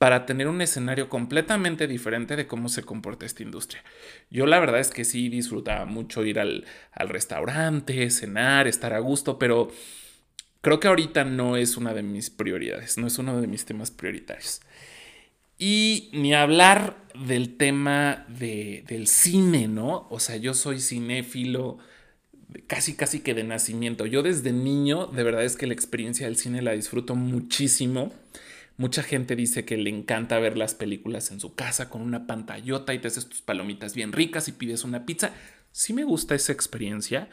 para 0.00 0.24
tener 0.24 0.48
un 0.48 0.62
escenario 0.62 1.10
completamente 1.10 1.86
diferente 1.86 2.34
de 2.34 2.46
cómo 2.46 2.70
se 2.70 2.82
comporta 2.84 3.26
esta 3.26 3.42
industria. 3.42 3.84
Yo 4.30 4.46
la 4.46 4.58
verdad 4.58 4.80
es 4.80 4.88
que 4.92 5.04
sí 5.04 5.28
disfrutaba 5.28 5.84
mucho 5.84 6.24
ir 6.24 6.40
al, 6.40 6.64
restaurante, 6.94 8.08
cenar, 8.08 8.66
estar 8.66 8.94
a 8.94 8.98
gusto, 9.00 9.38
pero 9.38 9.70
creo 10.62 10.80
que 10.80 10.88
ahorita 10.88 11.24
no 11.24 11.58
es 11.58 11.76
una 11.76 11.92
de 11.92 12.02
mis 12.02 12.30
prioridades, 12.30 12.96
no 12.96 13.06
es 13.06 13.18
uno 13.18 13.42
de 13.42 13.46
mis 13.46 13.66
temas 13.66 13.90
prioritarios. 13.90 14.62
Y 15.58 16.08
ni 16.14 16.32
hablar 16.32 16.96
del 17.14 17.58
tema 17.58 18.24
del 18.26 19.06
cine, 19.06 19.68
¿no? 19.68 20.08
O 20.08 20.18
sea, 20.18 20.36
yo 20.36 20.54
soy 20.54 20.80
cinéfilo 20.80 21.76
casi, 22.66 22.96
casi 22.96 23.20
que 23.20 23.34
de 23.34 23.44
nacimiento. 23.44 24.06
Yo 24.06 24.22
desde 24.22 24.52
niño, 24.52 25.08
de 25.08 25.24
verdad 25.24 25.44
es 25.44 25.56
que 25.56 25.66
la 25.66 25.74
experiencia 25.74 26.24
del 26.24 26.36
cine 26.36 26.62
la 26.62 26.72
disfruto 26.72 27.16
muchísimo. 27.16 28.14
Mucha 28.80 29.02
gente 29.02 29.36
dice 29.36 29.66
que 29.66 29.76
le 29.76 29.90
encanta 29.90 30.38
ver 30.38 30.56
las 30.56 30.74
películas 30.74 31.32
en 31.32 31.38
su 31.38 31.54
casa 31.54 31.90
con 31.90 32.00
una 32.00 32.26
pantallota 32.26 32.94
y 32.94 32.98
te 32.98 33.08
haces 33.08 33.28
tus 33.28 33.42
palomitas 33.42 33.94
bien 33.94 34.10
ricas 34.10 34.48
y 34.48 34.52
pides 34.52 34.84
una 34.84 35.04
pizza. 35.04 35.34
Sí 35.70 35.92
me 35.92 36.02
gusta 36.02 36.34
esa 36.34 36.52
experiencia, 36.52 37.28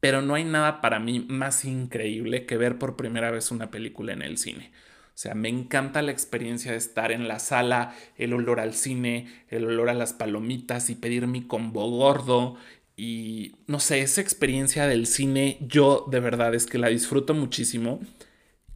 pero 0.00 0.20
no 0.20 0.34
hay 0.34 0.44
nada 0.44 0.82
para 0.82 1.00
mí 1.00 1.20
más 1.20 1.64
increíble 1.64 2.44
que 2.44 2.58
ver 2.58 2.76
por 2.76 2.96
primera 2.96 3.30
vez 3.30 3.50
una 3.50 3.70
película 3.70 4.12
en 4.12 4.20
el 4.20 4.36
cine. 4.36 4.70
O 5.06 5.14
sea, 5.14 5.34
me 5.34 5.48
encanta 5.48 6.02
la 6.02 6.12
experiencia 6.12 6.72
de 6.72 6.76
estar 6.76 7.10
en 7.10 7.26
la 7.26 7.38
sala, 7.38 7.94
el 8.18 8.34
olor 8.34 8.60
al 8.60 8.74
cine, 8.74 9.32
el 9.48 9.64
olor 9.64 9.88
a 9.88 9.94
las 9.94 10.12
palomitas 10.12 10.90
y 10.90 10.94
pedir 10.94 11.26
mi 11.26 11.46
combo 11.46 11.88
gordo. 11.88 12.56
Y 12.98 13.56
no 13.66 13.80
sé, 13.80 14.02
esa 14.02 14.20
experiencia 14.20 14.86
del 14.86 15.06
cine 15.06 15.56
yo 15.62 16.06
de 16.10 16.20
verdad 16.20 16.54
es 16.54 16.66
que 16.66 16.76
la 16.76 16.88
disfruto 16.88 17.32
muchísimo. 17.32 17.98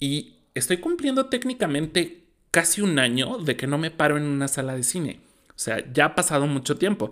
Y 0.01 0.36
estoy 0.59 0.79
cumpliendo 0.79 1.27
técnicamente 1.27 2.25
casi 2.51 2.81
un 2.81 2.99
año 2.99 3.39
de 3.39 3.57
que 3.57 3.67
no 3.67 3.79
me 3.79 3.91
paro 3.91 4.17
en 4.17 4.25
una 4.25 4.49
sala 4.49 4.75
de 4.75 4.83
cine. 4.83 5.21
O 5.51 5.59
sea, 5.59 5.85
ya 5.93 6.07
ha 6.07 6.15
pasado 6.15 6.47
mucho 6.47 6.77
tiempo. 6.77 7.11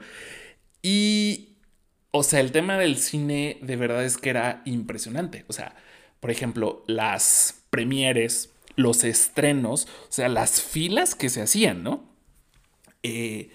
Y, 0.83 1.57
o 2.11 2.23
sea, 2.23 2.41
el 2.41 2.53
tema 2.53 2.79
del 2.79 2.97
cine 2.97 3.59
de 3.63 3.77
verdad 3.77 4.05
es 4.05 4.19
que 4.19 4.31
era 4.31 4.63
impresionante. 4.65 5.45
O 5.49 5.53
sea, 5.53 5.75
por 6.21 6.31
ejemplo, 6.31 6.85
las 6.87 7.65
premieres, 7.71 8.55
los 8.77 9.05
estrenos, 9.05 9.87
o 10.09 10.13
sea, 10.13 10.29
las 10.29 10.63
filas 10.63 11.15
que 11.15 11.29
se 11.29 11.43
hacían, 11.43 11.83
¿no? 11.83 12.09
Eh, 13.03 13.51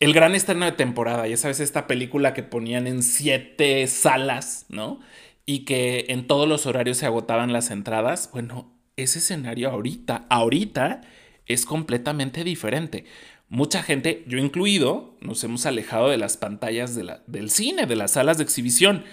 el 0.00 0.14
gran 0.14 0.34
estreno 0.34 0.64
de 0.64 0.72
temporada, 0.72 1.26
ya 1.26 1.36
sabes, 1.36 1.60
esta 1.60 1.86
película 1.86 2.34
que 2.34 2.42
ponían 2.42 2.86
en 2.86 3.02
siete 3.02 3.86
salas, 3.86 4.66
¿no? 4.68 5.00
Y 5.46 5.64
que 5.64 6.06
en 6.08 6.26
todos 6.26 6.48
los 6.48 6.66
horarios 6.66 6.98
se 6.98 7.06
agotaban 7.06 7.52
las 7.52 7.70
entradas. 7.70 8.30
Bueno, 8.32 8.79
ese 9.02 9.18
escenario 9.18 9.70
ahorita, 9.70 10.26
ahorita 10.28 11.02
es 11.46 11.64
completamente 11.64 12.44
diferente. 12.44 13.04
mucha 13.48 13.82
gente, 13.82 14.24
yo 14.28 14.38
incluido, 14.38 15.16
nos 15.20 15.42
hemos 15.42 15.66
alejado 15.66 16.08
de 16.08 16.16
las 16.16 16.36
pantallas 16.36 16.94
del 17.26 17.50
cine, 17.50 17.86
de 17.86 17.96
las 17.96 18.12
salas 18.12 18.38
de 18.38 18.44
exhibición. 18.44 19.04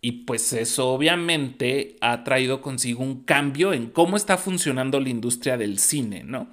Y 0.00 0.12
pues 0.24 0.52
eso 0.52 0.88
obviamente 0.88 1.96
ha 2.00 2.24
traído 2.24 2.62
consigo 2.62 3.02
un 3.02 3.24
cambio 3.24 3.72
en 3.72 3.86
cómo 3.86 4.16
está 4.16 4.38
funcionando 4.38 5.00
la 5.00 5.08
industria 5.08 5.56
del 5.58 5.78
cine, 5.78 6.22
¿no? 6.24 6.48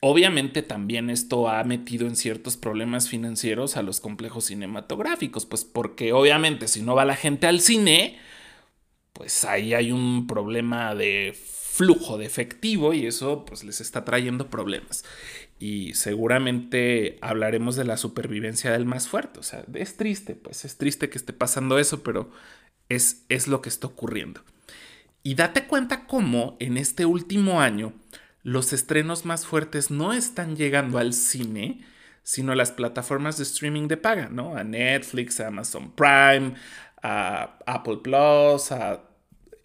Obviamente 0.00 0.60
también 0.60 1.08
esto 1.08 1.48
ha 1.48 1.64
metido 1.64 2.06
en 2.06 2.16
ciertos 2.16 2.58
problemas 2.58 3.08
financieros 3.08 3.78
a 3.78 3.82
los 3.82 4.00
complejos 4.00 4.44
cinematográficos, 4.46 5.46
pues 5.46 5.64
porque 5.64 6.12
obviamente 6.12 6.68
si 6.68 6.82
no 6.82 6.94
va 6.94 7.06
la 7.06 7.16
gente 7.16 7.46
al 7.46 7.60
cine, 7.60 8.18
pues 9.14 9.44
ahí 9.44 9.72
hay 9.72 9.92
un 9.92 10.26
problema 10.26 10.94
de 10.94 11.34
flujo 11.34 12.18
de 12.18 12.26
efectivo 12.26 12.92
y 12.92 13.06
eso 13.06 13.44
pues 13.44 13.64
les 13.64 13.80
está 13.80 14.04
trayendo 14.04 14.50
problemas. 14.50 15.04
Y 15.58 15.94
seguramente 15.94 17.18
hablaremos 17.22 17.76
de 17.76 17.84
la 17.84 17.96
supervivencia 17.96 18.72
del 18.72 18.84
más 18.84 19.08
fuerte. 19.08 19.40
O 19.40 19.42
sea, 19.42 19.64
es 19.74 19.96
triste, 19.96 20.34
pues 20.34 20.64
es 20.64 20.76
triste 20.76 21.08
que 21.08 21.16
esté 21.16 21.32
pasando 21.32 21.78
eso, 21.78 22.02
pero 22.02 22.30
es, 22.88 23.24
es 23.28 23.48
lo 23.48 23.62
que 23.62 23.70
está 23.70 23.86
ocurriendo. 23.86 24.42
Y 25.22 25.36
date 25.36 25.66
cuenta 25.66 26.06
cómo 26.06 26.56
en 26.60 26.76
este 26.76 27.06
último 27.06 27.60
año 27.60 27.94
los 28.42 28.72
estrenos 28.72 29.24
más 29.24 29.46
fuertes 29.46 29.90
no 29.90 30.12
están 30.12 30.54
llegando 30.56 30.98
al 30.98 31.14
cine, 31.14 31.84
sino 32.24 32.52
a 32.52 32.56
las 32.56 32.72
plataformas 32.72 33.36
de 33.36 33.44
streaming 33.44 33.88
de 33.88 33.96
paga, 33.96 34.28
¿no? 34.28 34.56
A 34.56 34.64
Netflix, 34.64 35.40
a 35.40 35.48
Amazon 35.48 35.92
Prime, 35.92 36.54
a 37.04 37.58
Apple 37.66 37.98
Plus, 37.98 38.72
a 38.72 39.02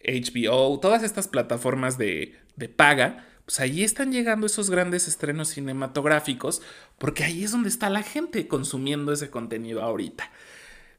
HBO, 0.04 0.78
todas 0.78 1.02
estas 1.02 1.26
plataformas 1.26 1.96
de, 1.96 2.36
de 2.56 2.68
paga, 2.68 3.26
pues 3.46 3.60
ahí 3.60 3.82
están 3.82 4.12
llegando 4.12 4.46
esos 4.46 4.68
grandes 4.68 5.08
estrenos 5.08 5.48
cinematográficos, 5.48 6.60
porque 6.98 7.24
ahí 7.24 7.42
es 7.42 7.52
donde 7.52 7.70
está 7.70 7.88
la 7.88 8.02
gente 8.02 8.46
consumiendo 8.46 9.10
ese 9.12 9.30
contenido 9.30 9.82
ahorita. 9.82 10.30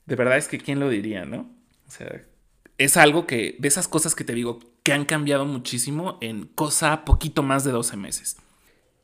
De 0.07 0.15
verdad 0.15 0.37
es 0.37 0.47
que 0.47 0.57
quién 0.57 0.79
lo 0.79 0.89
diría, 0.89 1.25
¿no? 1.25 1.51
O 1.87 1.91
sea, 1.91 2.23
es 2.79 2.97
algo 2.97 3.27
que, 3.27 3.55
de 3.59 3.67
esas 3.67 3.87
cosas 3.87 4.15
que 4.15 4.23
te 4.23 4.33
digo, 4.33 4.59
que 4.81 4.93
han 4.93 5.05
cambiado 5.05 5.45
muchísimo 5.45 6.17
en 6.21 6.47
cosa 6.47 7.05
poquito 7.05 7.43
más 7.43 7.63
de 7.63 7.71
12 7.71 7.97
meses. 7.97 8.37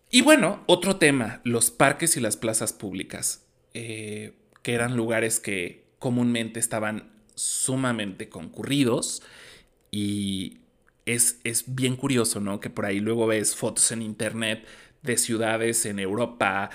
Y 0.09 0.21
bueno, 0.21 0.63
otro 0.65 0.95
tema, 0.95 1.41
los 1.43 1.69
parques 1.69 2.17
y 2.17 2.19
las 2.19 2.35
plazas 2.35 2.73
públicas, 2.73 3.45
eh, 3.75 4.33
que 4.63 4.73
eran 4.73 4.97
lugares 4.97 5.39
que 5.39 5.85
comúnmente 5.99 6.59
estaban 6.59 7.16
sumamente 7.37 8.29
concurridos 8.29 9.21
y 9.91 10.57
es, 11.05 11.39
es, 11.45 11.63
bien 11.73 11.95
curioso, 11.95 12.41
¿no? 12.41 12.59
Que 12.59 12.69
por 12.69 12.85
ahí 12.85 12.99
luego 12.99 13.27
ves 13.27 13.55
fotos 13.55 13.91
en 13.91 14.01
internet 14.01 14.67
de 15.03 15.17
ciudades 15.17 15.85
en 15.85 15.99
Europa, 15.99 16.69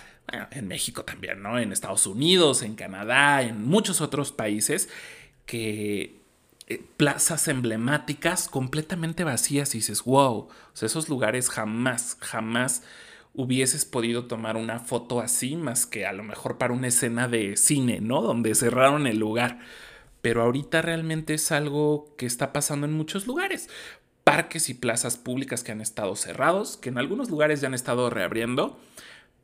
en 0.52 0.68
México 0.68 1.04
también, 1.04 1.42
¿no? 1.42 1.58
En 1.58 1.72
Estados 1.72 2.06
Unidos, 2.06 2.62
en 2.62 2.74
Canadá, 2.74 3.42
en 3.42 3.62
muchos 3.62 4.00
otros 4.00 4.32
países 4.32 4.88
que 5.44 6.22
eh, 6.68 6.82
plazas 6.96 7.48
emblemáticas 7.48 8.48
completamente 8.48 9.24
vacías 9.24 9.74
y 9.74 9.78
dices, 9.78 10.04
wow, 10.04 10.48
o 10.48 10.50
sea, 10.72 10.86
esos 10.86 11.08
lugares 11.08 11.50
jamás, 11.50 12.16
jamás 12.20 12.82
hubieses 13.34 13.84
podido 13.84 14.26
tomar 14.26 14.56
una 14.56 14.78
foto 14.78 15.20
así 15.20 15.56
más 15.56 15.86
que 15.86 16.06
a 16.06 16.12
lo 16.12 16.22
mejor 16.22 16.58
para 16.58 16.72
una 16.72 16.88
escena 16.88 17.28
de 17.28 17.56
cine, 17.56 18.00
¿no? 18.00 18.22
Donde 18.22 18.54
cerraron 18.54 19.06
el 19.06 19.18
lugar. 19.18 19.58
Pero 20.22 20.42
ahorita 20.42 20.80
realmente 20.80 21.34
es 21.34 21.52
algo 21.52 22.14
que 22.16 22.26
está 22.26 22.52
pasando 22.52 22.86
en 22.86 22.94
muchos 22.94 23.26
lugares. 23.26 23.68
Parques 24.24 24.68
y 24.70 24.74
plazas 24.74 25.16
públicas 25.18 25.62
que 25.62 25.72
han 25.72 25.80
estado 25.80 26.16
cerrados, 26.16 26.76
que 26.76 26.88
en 26.88 26.98
algunos 26.98 27.28
lugares 27.28 27.60
ya 27.60 27.66
han 27.66 27.74
estado 27.74 28.08
reabriendo, 28.08 28.80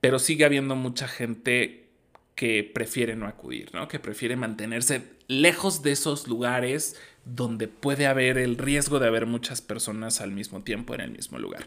pero 0.01 0.19
sigue 0.19 0.45
habiendo 0.45 0.77
mucha 0.77 1.09
gente 1.09 1.89
que 2.37 2.63
prefiere 2.63 3.17
no 3.17 3.27
acudir, 3.27 3.75
¿no? 3.75 3.89
Que 3.89 3.99
prefiere 3.99 4.37
mantenerse 4.37 5.03
lejos 5.27 5.83
de 5.83 5.91
esos 5.91 6.29
lugares 6.29 6.95
donde 7.25 7.67
puede 7.67 8.07
haber 8.07 8.39
el 8.39 8.57
riesgo 8.57 9.01
de 9.01 9.09
haber 9.09 9.27
muchas 9.27 9.61
personas 9.61 10.21
al 10.21 10.31
mismo 10.31 10.63
tiempo 10.63 10.95
en 10.95 11.01
el 11.01 11.11
mismo 11.11 11.39
lugar. 11.39 11.67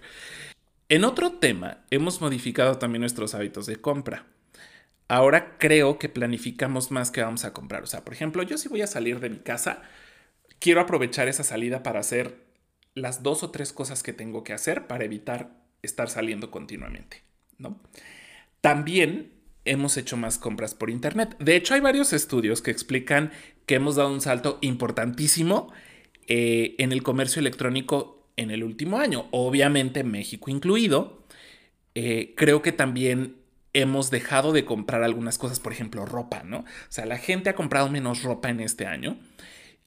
En 0.87 1.03
otro 1.03 1.33
tema, 1.33 1.79
hemos 1.89 2.21
modificado 2.21 2.77
también 2.77 3.01
nuestros 3.01 3.35
hábitos 3.35 3.65
de 3.65 3.77
compra. 3.77 4.25
Ahora 5.11 5.57
creo 5.57 5.99
que 5.99 6.07
planificamos 6.07 6.89
más 6.89 7.11
que 7.11 7.21
vamos 7.21 7.43
a 7.43 7.51
comprar. 7.51 7.83
O 7.83 7.85
sea, 7.85 8.05
por 8.05 8.13
ejemplo, 8.13 8.43
yo 8.43 8.57
si 8.57 8.69
voy 8.69 8.81
a 8.81 8.87
salir 8.87 9.19
de 9.19 9.29
mi 9.29 9.39
casa, 9.39 9.81
quiero 10.59 10.79
aprovechar 10.79 11.27
esa 11.27 11.43
salida 11.43 11.83
para 11.83 11.99
hacer 11.99 12.37
las 12.93 13.21
dos 13.21 13.43
o 13.43 13.51
tres 13.51 13.73
cosas 13.73 14.03
que 14.03 14.13
tengo 14.13 14.45
que 14.45 14.53
hacer 14.53 14.87
para 14.87 15.03
evitar 15.03 15.51
estar 15.81 16.09
saliendo 16.09 16.49
continuamente, 16.49 17.23
¿no? 17.57 17.81
También 18.61 19.33
hemos 19.65 19.97
hecho 19.97 20.15
más 20.15 20.37
compras 20.37 20.75
por 20.75 20.89
Internet. 20.89 21.35
De 21.39 21.57
hecho, 21.57 21.73
hay 21.73 21.81
varios 21.81 22.13
estudios 22.13 22.61
que 22.61 22.71
explican 22.71 23.33
que 23.65 23.75
hemos 23.75 23.97
dado 23.97 24.13
un 24.13 24.21
salto 24.21 24.59
importantísimo 24.61 25.73
eh, 26.27 26.75
en 26.77 26.93
el 26.93 27.03
comercio 27.03 27.41
electrónico 27.41 28.29
en 28.37 28.49
el 28.49 28.63
último 28.63 28.97
año, 28.97 29.27
obviamente 29.31 30.05
México 30.05 30.49
incluido. 30.49 31.25
Eh, 31.95 32.33
creo 32.37 32.61
que 32.61 32.71
también 32.71 33.40
hemos 33.73 34.11
dejado 34.11 34.51
de 34.51 34.65
comprar 34.65 35.03
algunas 35.03 35.37
cosas, 35.37 35.59
por 35.59 35.71
ejemplo, 35.71 36.05
ropa, 36.05 36.43
¿no? 36.43 36.59
O 36.59 36.65
sea, 36.89 37.05
la 37.05 37.17
gente 37.17 37.49
ha 37.49 37.55
comprado 37.55 37.89
menos 37.89 38.23
ropa 38.23 38.49
en 38.49 38.59
este 38.59 38.85
año 38.85 39.17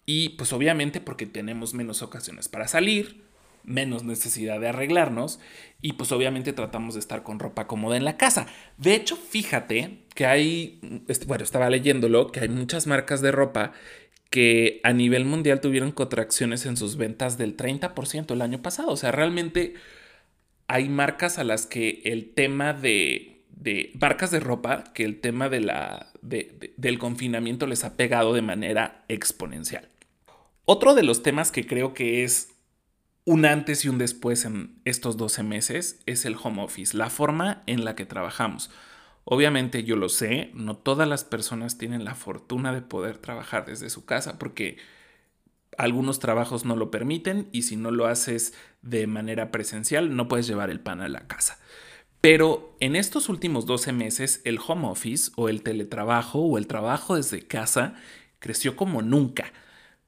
y 0.06 0.30
pues 0.30 0.52
obviamente 0.52 1.00
porque 1.00 1.26
tenemos 1.26 1.74
menos 1.74 2.02
ocasiones 2.02 2.48
para 2.48 2.68
salir, 2.68 3.24
menos 3.64 4.04
necesidad 4.04 4.60
de 4.60 4.68
arreglarnos 4.68 5.40
y 5.80 5.94
pues 5.94 6.12
obviamente 6.12 6.52
tratamos 6.52 6.94
de 6.94 7.00
estar 7.00 7.22
con 7.22 7.38
ropa 7.38 7.66
cómoda 7.66 7.96
en 7.96 8.04
la 8.04 8.16
casa. 8.16 8.46
De 8.76 8.94
hecho, 8.94 9.16
fíjate 9.16 10.04
que 10.14 10.26
hay, 10.26 10.80
bueno, 11.26 11.44
estaba 11.44 11.70
leyéndolo, 11.70 12.30
que 12.30 12.40
hay 12.40 12.48
muchas 12.48 12.86
marcas 12.86 13.20
de 13.20 13.32
ropa 13.32 13.72
que 14.30 14.80
a 14.82 14.92
nivel 14.92 15.24
mundial 15.24 15.60
tuvieron 15.60 15.92
contracciones 15.92 16.66
en 16.66 16.76
sus 16.76 16.96
ventas 16.96 17.38
del 17.38 17.56
30% 17.56 18.32
el 18.32 18.42
año 18.42 18.62
pasado. 18.62 18.90
O 18.90 18.96
sea, 18.96 19.12
realmente 19.12 19.74
hay 20.66 20.88
marcas 20.88 21.38
a 21.38 21.44
las 21.44 21.66
que 21.66 22.02
el 22.04 22.32
tema 22.34 22.72
de, 22.72 23.33
de 23.56 23.92
marcas 24.00 24.30
de 24.30 24.40
ropa, 24.40 24.84
que 24.94 25.04
el 25.04 25.20
tema 25.20 25.48
de 25.48 25.60
la, 25.60 26.12
del 26.22 26.98
confinamiento 26.98 27.66
les 27.66 27.84
ha 27.84 27.96
pegado 27.96 28.32
de 28.34 28.42
manera 28.42 29.04
exponencial. 29.08 29.88
Otro 30.64 30.94
de 30.94 31.02
los 31.02 31.22
temas 31.22 31.52
que 31.52 31.66
creo 31.66 31.94
que 31.94 32.24
es 32.24 32.54
un 33.24 33.46
antes 33.46 33.84
y 33.84 33.88
un 33.88 33.98
después 33.98 34.44
en 34.44 34.80
estos 34.84 35.16
12 35.16 35.42
meses 35.42 36.00
es 36.06 36.24
el 36.24 36.36
home 36.42 36.62
office, 36.62 36.96
la 36.96 37.10
forma 37.10 37.62
en 37.66 37.84
la 37.84 37.94
que 37.94 38.06
trabajamos. 38.06 38.70
Obviamente 39.24 39.84
yo 39.84 39.96
lo 39.96 40.10
sé, 40.10 40.50
no 40.54 40.76
todas 40.76 41.08
las 41.08 41.24
personas 41.24 41.78
tienen 41.78 42.04
la 42.04 42.14
fortuna 42.14 42.74
de 42.74 42.82
poder 42.82 43.16
trabajar 43.18 43.64
desde 43.64 43.88
su 43.88 44.04
casa 44.04 44.38
porque 44.38 44.76
algunos 45.78 46.18
trabajos 46.18 46.64
no 46.64 46.76
lo 46.76 46.90
permiten 46.90 47.48
y 47.50 47.62
si 47.62 47.76
no 47.76 47.90
lo 47.90 48.06
haces 48.06 48.52
de 48.82 49.06
manera 49.06 49.50
presencial 49.50 50.14
no 50.14 50.28
puedes 50.28 50.46
llevar 50.46 50.68
el 50.70 50.80
pan 50.80 51.00
a 51.00 51.08
la 51.08 51.26
casa. 51.26 51.58
Pero 52.24 52.74
en 52.80 52.96
estos 52.96 53.28
últimos 53.28 53.66
12 53.66 53.92
meses 53.92 54.40
el 54.44 54.58
home 54.66 54.88
office 54.88 55.30
o 55.36 55.50
el 55.50 55.62
teletrabajo 55.62 56.38
o 56.38 56.56
el 56.56 56.66
trabajo 56.66 57.16
desde 57.16 57.46
casa 57.46 57.96
creció 58.38 58.76
como 58.76 59.02
nunca. 59.02 59.52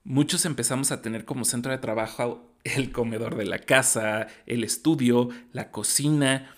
Muchos 0.02 0.46
empezamos 0.46 0.92
a 0.92 1.02
tener 1.02 1.26
como 1.26 1.44
centro 1.44 1.72
de 1.72 1.76
trabajo 1.76 2.54
el 2.64 2.90
comedor 2.90 3.36
de 3.36 3.44
la 3.44 3.58
casa, 3.58 4.28
el 4.46 4.64
estudio, 4.64 5.28
la 5.52 5.70
cocina 5.70 6.56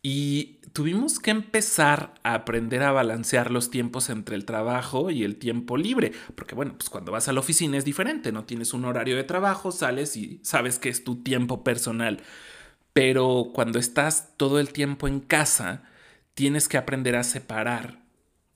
y 0.00 0.60
tuvimos 0.72 1.18
que 1.18 1.32
empezar 1.32 2.14
a 2.22 2.32
aprender 2.32 2.82
a 2.82 2.92
balancear 2.92 3.50
los 3.50 3.70
tiempos 3.70 4.08
entre 4.08 4.36
el 4.36 4.46
trabajo 4.46 5.10
y 5.10 5.22
el 5.22 5.36
tiempo 5.36 5.76
libre, 5.76 6.12
porque 6.34 6.54
bueno, 6.54 6.76
pues 6.78 6.88
cuando 6.88 7.12
vas 7.12 7.28
a 7.28 7.34
la 7.34 7.40
oficina 7.40 7.76
es 7.76 7.84
diferente, 7.84 8.32
no 8.32 8.44
tienes 8.44 8.72
un 8.72 8.86
horario 8.86 9.16
de 9.16 9.24
trabajo, 9.24 9.70
sales 9.70 10.16
y 10.16 10.40
sabes 10.42 10.78
que 10.78 10.88
es 10.88 11.04
tu 11.04 11.22
tiempo 11.22 11.62
personal, 11.62 12.22
pero 12.94 13.50
cuando 13.52 13.78
estás 13.78 14.30
todo 14.38 14.58
el 14.58 14.72
tiempo 14.72 15.06
en 15.06 15.20
casa, 15.20 15.82
tienes 16.32 16.68
que 16.68 16.78
aprender 16.78 17.16
a 17.16 17.24
separar 17.24 17.98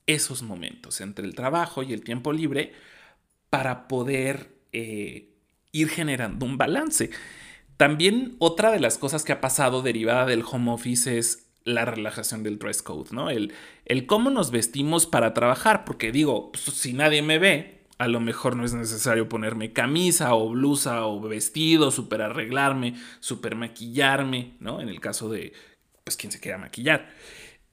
esos 0.06 0.42
momentos 0.42 1.02
entre 1.02 1.26
el 1.26 1.34
trabajo 1.34 1.82
y 1.82 1.92
el 1.92 2.02
tiempo 2.02 2.32
libre 2.32 2.72
para 3.50 3.88
poder 3.88 4.54
eh, 4.72 5.34
ir 5.72 5.88
generando 5.88 6.46
un 6.46 6.56
balance. 6.56 7.10
También 7.76 8.36
otra 8.38 8.70
de 8.70 8.80
las 8.80 8.96
cosas 8.96 9.24
que 9.24 9.32
ha 9.32 9.40
pasado 9.40 9.82
derivada 9.82 10.24
del 10.24 10.44
home 10.48 10.70
office 10.70 11.18
es 11.18 11.48
la 11.64 11.84
relajación 11.84 12.44
del 12.44 12.58
dress 12.58 12.80
code, 12.80 13.10
¿no? 13.10 13.30
El, 13.30 13.52
el 13.84 14.06
cómo 14.06 14.30
nos 14.30 14.52
vestimos 14.52 15.06
para 15.06 15.34
trabajar, 15.34 15.84
porque 15.84 16.12
digo, 16.12 16.52
pues, 16.52 16.64
si 16.64 16.92
nadie 16.92 17.22
me 17.22 17.38
ve, 17.38 17.77
a 17.98 18.08
lo 18.08 18.20
mejor 18.20 18.56
no 18.56 18.64
es 18.64 18.74
necesario 18.74 19.28
ponerme 19.28 19.72
camisa 19.72 20.34
o 20.34 20.50
blusa 20.50 21.04
o 21.06 21.20
vestido, 21.20 21.90
super 21.90 22.22
arreglarme, 22.22 22.94
super 23.20 23.56
maquillarme, 23.56 24.56
¿no? 24.60 24.80
En 24.80 24.88
el 24.88 25.00
caso 25.00 25.28
de, 25.28 25.52
pues, 26.04 26.16
quien 26.16 26.32
se 26.32 26.40
quiera 26.40 26.58
maquillar. 26.58 27.08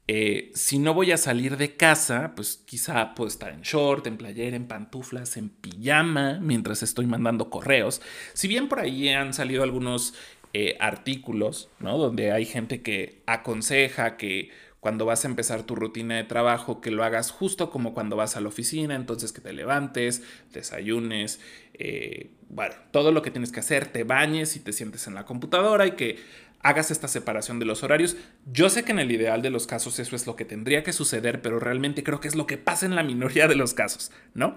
Eh, 0.08 0.51
si 0.53 0.77
no 0.77 0.94
voy 0.94 1.12
a 1.12 1.17
salir 1.17 1.58
de 1.58 1.75
casa, 1.75 2.34
pues 2.36 2.62
quizá 2.65 3.15
puedo 3.15 3.27
estar 3.27 3.51
en 3.51 3.62
short, 3.62 4.05
en 4.05 4.17
playera, 4.17 4.55
en 4.55 4.67
pantuflas, 4.67 5.36
en 5.38 5.50
pijama, 5.50 6.39
mientras 6.41 6.84
estoy 6.84 7.08
mandando 7.08 7.50
correos. 7.50 8.01
Si 8.34 8.48
bien 8.48 8.67
por 8.67 8.79
ahí 8.79 9.10
han 9.10 9.34
salido 9.34 9.63
algunos 9.63 10.13
eh, 10.53 10.77
artículos, 10.79 11.70
¿no? 11.79 11.98
Donde 11.98 12.32
hay 12.32 12.46
gente 12.46 12.82
que 12.82 13.24
aconseja 13.25 14.15
que 14.15 14.51
cuando 14.86 15.08
vas 15.08 15.25
a 15.25 15.27
empezar 15.27 15.63
tu 15.63 15.75
rutina 15.75 16.15
de 16.15 16.25
trabajo, 16.25 16.80
que 16.80 16.92
lo 16.92 17.04
hagas 17.04 17.32
justo 17.32 17.72
como 17.72 17.96
cuando 17.96 18.15
vas 18.15 18.38
a 18.38 18.39
la 18.39 18.50
oficina, 18.50 18.94
entonces 18.94 19.32
que 19.32 19.42
te 19.42 19.51
levantes, 19.51 20.22
desayunes, 20.54 21.39
eh, 21.74 22.30
bueno, 22.50 22.75
todo 22.92 23.12
lo 23.12 23.24
que 23.24 23.32
tienes 23.32 23.51
que 23.51 23.62
hacer, 23.62 23.88
te 23.88 24.04
bañes 24.04 24.56
y 24.56 24.60
te 24.60 24.74
sientes 24.74 25.08
en 25.08 25.15
la 25.15 25.25
computadora 25.25 25.88
y 25.88 25.94
que 25.94 26.20
hagas 26.60 26.92
esta 26.92 27.08
separación 27.08 27.58
de 27.58 27.65
los 27.65 27.82
horarios. 27.82 28.15
Yo 28.46 28.70
sé 28.70 28.84
que 28.84 28.92
en 28.92 29.00
el 29.00 29.12
ideal 29.12 29.42
de 29.42 29.50
los 29.50 29.65
casos 29.65 29.98
eso 29.98 30.15
es 30.15 30.27
lo 30.27 30.36
que 30.36 30.46
tendría 30.46 30.84
que 30.84 30.94
suceder, 30.94 31.42
pero 31.42 31.60
realmente 31.60 32.04
creo 32.04 32.20
que 32.20 32.27
es 32.27 32.36
lo 32.36 32.46
que 32.46 32.60
pasa 32.60 32.86
en 32.86 32.94
la 32.94 33.01
minoría 33.01 33.48
de 33.48 33.56
los 33.56 33.74
casos, 33.74 34.12
¿no? 34.36 34.56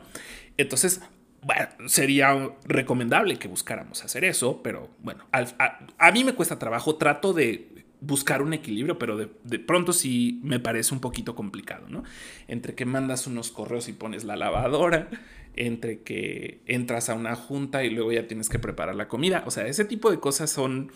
Entonces, 0.59 1.01
bueno, 1.41 1.69
sería 1.87 2.51
recomendable 2.67 3.39
que 3.39 3.49
buscáramos 3.49 4.05
hacer 4.05 4.25
eso, 4.25 4.63
pero 4.63 4.91
bueno, 4.99 5.25
a, 5.33 6.13
mí 6.13 6.23
me 6.23 6.35
cuesta 6.35 6.59
trabajo, 6.59 6.97
trato 6.97 7.33
de 7.33 7.78
buscar 8.01 8.43
un 8.43 8.53
equilibrio, 8.53 8.99
pero 8.99 9.17
de, 9.17 9.29
de, 9.45 9.59
pronto 9.59 9.93
sí 9.93 10.41
me 10.43 10.61
parece 10.61 10.95
un 10.95 11.01
poquito 11.01 11.35
complicado, 11.35 11.89
¿no? 11.89 12.05
Entre 12.47 12.75
que 12.75 12.85
mandas 12.85 13.27
unos 13.27 13.51
correos 13.51 13.89
y 13.89 13.93
pones 13.93 14.25
la 14.25 14.37
lavadora, 14.37 15.09
entre 15.57 16.03
que 16.03 16.61
entras 16.67 17.09
a 17.09 17.15
una 17.15 17.35
junta 17.35 17.83
y 17.85 17.91
luego 17.91 18.13
ya 18.13 18.29
tienes 18.29 18.49
que 18.49 18.59
preparar 18.59 18.95
la 18.95 19.09
comida, 19.09 19.43
o 19.47 19.51
sea, 19.51 19.67
ese 19.67 19.85
tipo 19.85 20.11
de 20.11 20.21
cosas 20.21 20.51
son... 20.51 20.93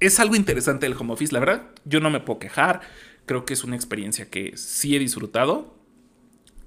Es 0.00 0.18
algo 0.18 0.34
interesante 0.34 0.86
el 0.86 0.94
home 0.94 1.12
office, 1.12 1.32
la 1.32 1.40
verdad, 1.40 1.68
yo 1.84 2.00
no 2.00 2.10
me 2.10 2.20
puedo 2.20 2.38
quejar, 2.38 2.80
creo 3.26 3.44
que 3.44 3.52
es 3.52 3.64
una 3.64 3.76
experiencia 3.76 4.28
que 4.30 4.56
sí 4.56 4.96
he 4.96 4.98
disfrutado, 4.98 5.76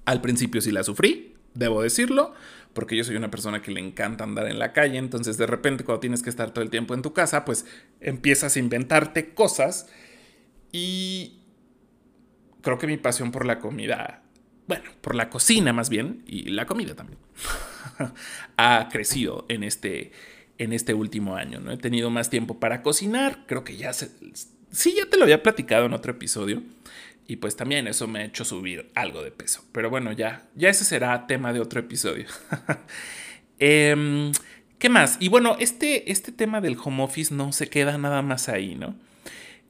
al 0.06 0.22
principio 0.22 0.62
sí 0.62 0.72
la 0.72 0.84
sufrí, 0.84 1.34
debo 1.54 1.82
decirlo, 1.82 2.34
porque 2.74 2.96
yo 2.96 3.04
soy 3.04 3.16
una 3.16 3.32
persona 3.32 3.62
que 3.62 3.72
le 3.72 3.80
encanta 3.80 4.24
andar 4.24 4.48
en 4.48 4.60
la 4.60 4.74
calle, 4.74 4.98
entonces 4.98 5.38
de 5.38 5.48
repente 5.48 5.84
cuando 5.84 6.00
tienes 6.00 6.24
que 6.24 6.30
estar 6.30 6.52
todo 6.52 6.64
el 6.64 6.70
tiempo 6.70 6.94
en 6.94 7.02
tu 7.02 7.14
casa, 7.14 7.46
pues 7.46 7.66
empiezas 8.02 8.56
a 8.56 8.60
inventarte 8.60 9.34
cosas 9.34 9.88
y 10.72 11.40
creo 12.62 12.80
que 12.80 12.88
mi 12.88 12.98
pasión 12.98 13.32
por 13.32 13.46
la 13.46 13.60
comida, 13.60 14.24
bueno, 14.68 14.86
por 15.02 15.14
la 15.14 15.30
cocina 15.30 15.72
más 15.72 15.90
bien, 15.90 16.24
y 16.26 16.50
la 16.50 16.66
comida 16.66 16.96
también, 16.96 17.20
ha 18.58 18.90
crecido 18.92 19.46
en 19.50 19.64
este, 19.64 20.12
en 20.58 20.74
este 20.74 20.96
último 20.96 21.36
año, 21.36 21.60
¿no? 21.60 21.72
He 21.72 21.78
tenido 21.78 22.10
más 22.10 22.30
tiempo 22.32 22.60
para 22.60 22.82
cocinar, 22.82 23.46
creo 23.46 23.64
que 23.64 23.78
ya 23.78 23.94
se... 23.94 24.10
Sí, 24.72 24.96
ya 24.98 25.06
te 25.08 25.18
lo 25.18 25.24
había 25.24 25.44
platicado 25.44 25.86
en 25.86 25.94
otro 25.94 26.14
episodio, 26.14 26.64
y 27.28 27.38
pues 27.38 27.56
también 27.56 27.88
eso 27.88 28.08
me 28.08 28.20
ha 28.20 28.26
hecho 28.26 28.46
subir 28.46 28.92
algo 28.96 29.24
de 29.24 29.32
peso. 29.32 29.64
Pero 29.72 29.90
bueno, 29.90 30.12
ya, 30.12 30.48
ya 30.56 30.70
ese 30.70 30.86
será 30.86 31.28
tema 31.28 31.54
de 31.54 31.60
otro 31.60 31.80
episodio. 31.80 32.26
Em, 33.60 34.32
¿Qué 34.78 34.90
más? 34.90 35.16
Y 35.22 35.30
bueno, 35.30 35.56
este, 35.60 36.12
este 36.12 36.34
tema 36.34 36.60
del 36.60 36.76
home 36.84 37.04
office 37.04 37.34
no 37.34 37.54
se 37.54 37.70
queda 37.70 37.98
nada 37.98 38.22
más 38.22 38.50
ahí, 38.50 38.76
¿no? 38.76 38.96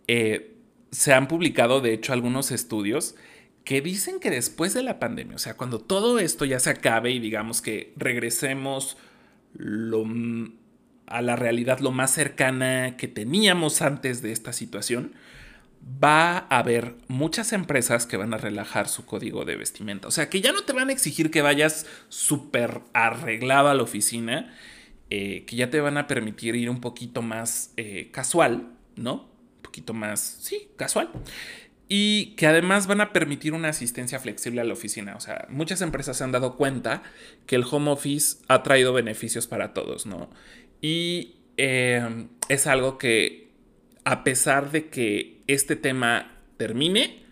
Eh, 0.08 0.56
se 0.90 1.14
han 1.14 1.28
publicado, 1.28 1.82
de 1.82 1.94
hecho, 1.94 2.14
algunos 2.14 2.52
estudios 2.52 3.16
que 3.64 3.82
dicen 3.82 4.20
que 4.20 4.32
después 4.32 4.74
de 4.74 4.84
la 4.84 5.00
pandemia, 5.00 5.36
o 5.36 5.40
sea, 5.40 5.56
cuando 5.56 5.80
todo 5.80 6.20
esto 6.20 6.46
ya 6.46 6.60
se 6.60 6.70
acabe 6.70 7.12
y 7.12 7.20
digamos 7.20 7.62
que 7.62 7.94
regresemos 7.96 8.98
a 11.08 11.22
la 11.22 11.36
realidad 11.36 11.80
lo 11.80 11.92
más 11.92 12.12
cercana 12.12 12.98
que 12.98 13.08
teníamos 13.08 13.82
antes 13.82 14.22
de 14.22 14.32
esta 14.32 14.54
situación, 14.54 15.14
va 16.04 16.38
a 16.50 16.60
haber 16.60 16.96
muchas 17.08 17.54
empresas 17.54 18.06
que 18.06 18.18
van 18.18 18.34
a 18.34 18.38
relajar 18.38 18.88
su 18.88 19.06
código 19.06 19.46
de 19.46 19.56
vestimenta. 19.56 20.08
O 20.08 20.12
sea, 20.12 20.30
que 20.30 20.42
ya 20.42 20.52
no 20.52 20.64
te 20.64 20.74
van 20.74 20.90
a 20.90 20.94
exigir 20.94 21.32
que 21.32 21.42
vayas 21.42 21.86
súper 22.10 22.82
arreglado 22.94 23.70
a 23.70 23.74
la 23.74 23.84
oficina, 23.84 24.54
eh, 25.10 25.44
que 25.46 25.56
ya 25.56 25.70
te 25.70 25.82
van 25.82 25.98
a 25.98 26.08
permitir 26.08 26.56
ir 26.56 26.70
un 26.70 26.82
poquito 26.82 27.22
más 27.22 27.74
eh, 27.78 28.10
casual, 28.12 28.70
¿no? 28.96 29.30
Un 29.58 29.62
poquito 29.62 29.94
más, 29.94 30.20
sí, 30.42 30.70
casual. 30.78 31.10
Y 31.90 32.36
que 32.38 32.48
además 32.48 32.88
van 32.88 33.02
a 33.02 33.12
permitir 33.12 33.54
una 33.54 33.70
asistencia 33.70 34.20
flexible 34.20 34.62
a 34.62 34.64
la 34.64 34.74
oficina. 34.74 35.16
O 35.16 35.20
sea, 35.20 35.48
muchas 35.50 35.82
empresas 35.82 36.18
se 36.18 36.24
han 36.24 36.32
dado 36.32 36.56
cuenta 36.56 37.04
que 37.46 37.56
el 37.56 37.66
home 37.70 37.92
office 37.92 38.38
ha 38.48 38.64
traído 38.64 38.94
beneficios 38.94 39.48
para 39.48 39.74
todos, 39.74 40.06
¿no? 40.06 40.30
Y 40.82 41.36
eh, 41.58 42.28
es 42.50 42.68
algo 42.68 42.98
que 42.98 43.43
a 44.04 44.24
pesar 44.24 44.72
de 44.72 44.90
que 44.90 45.42
este 45.48 45.76
tema 45.76 46.38
termine, 46.58 47.24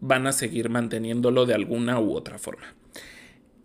van 0.00 0.26
a 0.26 0.32
seguir 0.32 0.68
manteniéndolo 0.68 1.46
de 1.46 1.54
alguna 1.54 2.00
u 2.00 2.14
otra 2.14 2.38
forma. 2.38 2.74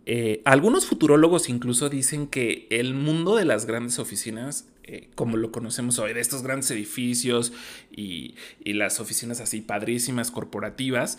Eh, 0.04 0.42
algunos 0.44 0.86
futurólogos 0.86 1.48
incluso 1.48 1.88
dicen 1.88 2.26
que 2.26 2.66
el 2.70 2.94
mundo 2.94 3.36
de 3.36 3.44
las 3.44 3.66
grandes 3.66 3.98
oficinas, 3.98 4.66
eh, 4.82 5.08
como 5.14 5.36
lo 5.36 5.52
conocemos 5.52 5.98
hoy, 5.98 6.12
de 6.12 6.20
estos 6.20 6.42
grandes 6.42 6.70
edificios 6.72 7.52
y, 7.92 8.34
y 8.64 8.72
las 8.72 8.98
oficinas 8.98 9.40
así 9.40 9.60
padrísimas 9.60 10.32
corporativas, 10.32 11.18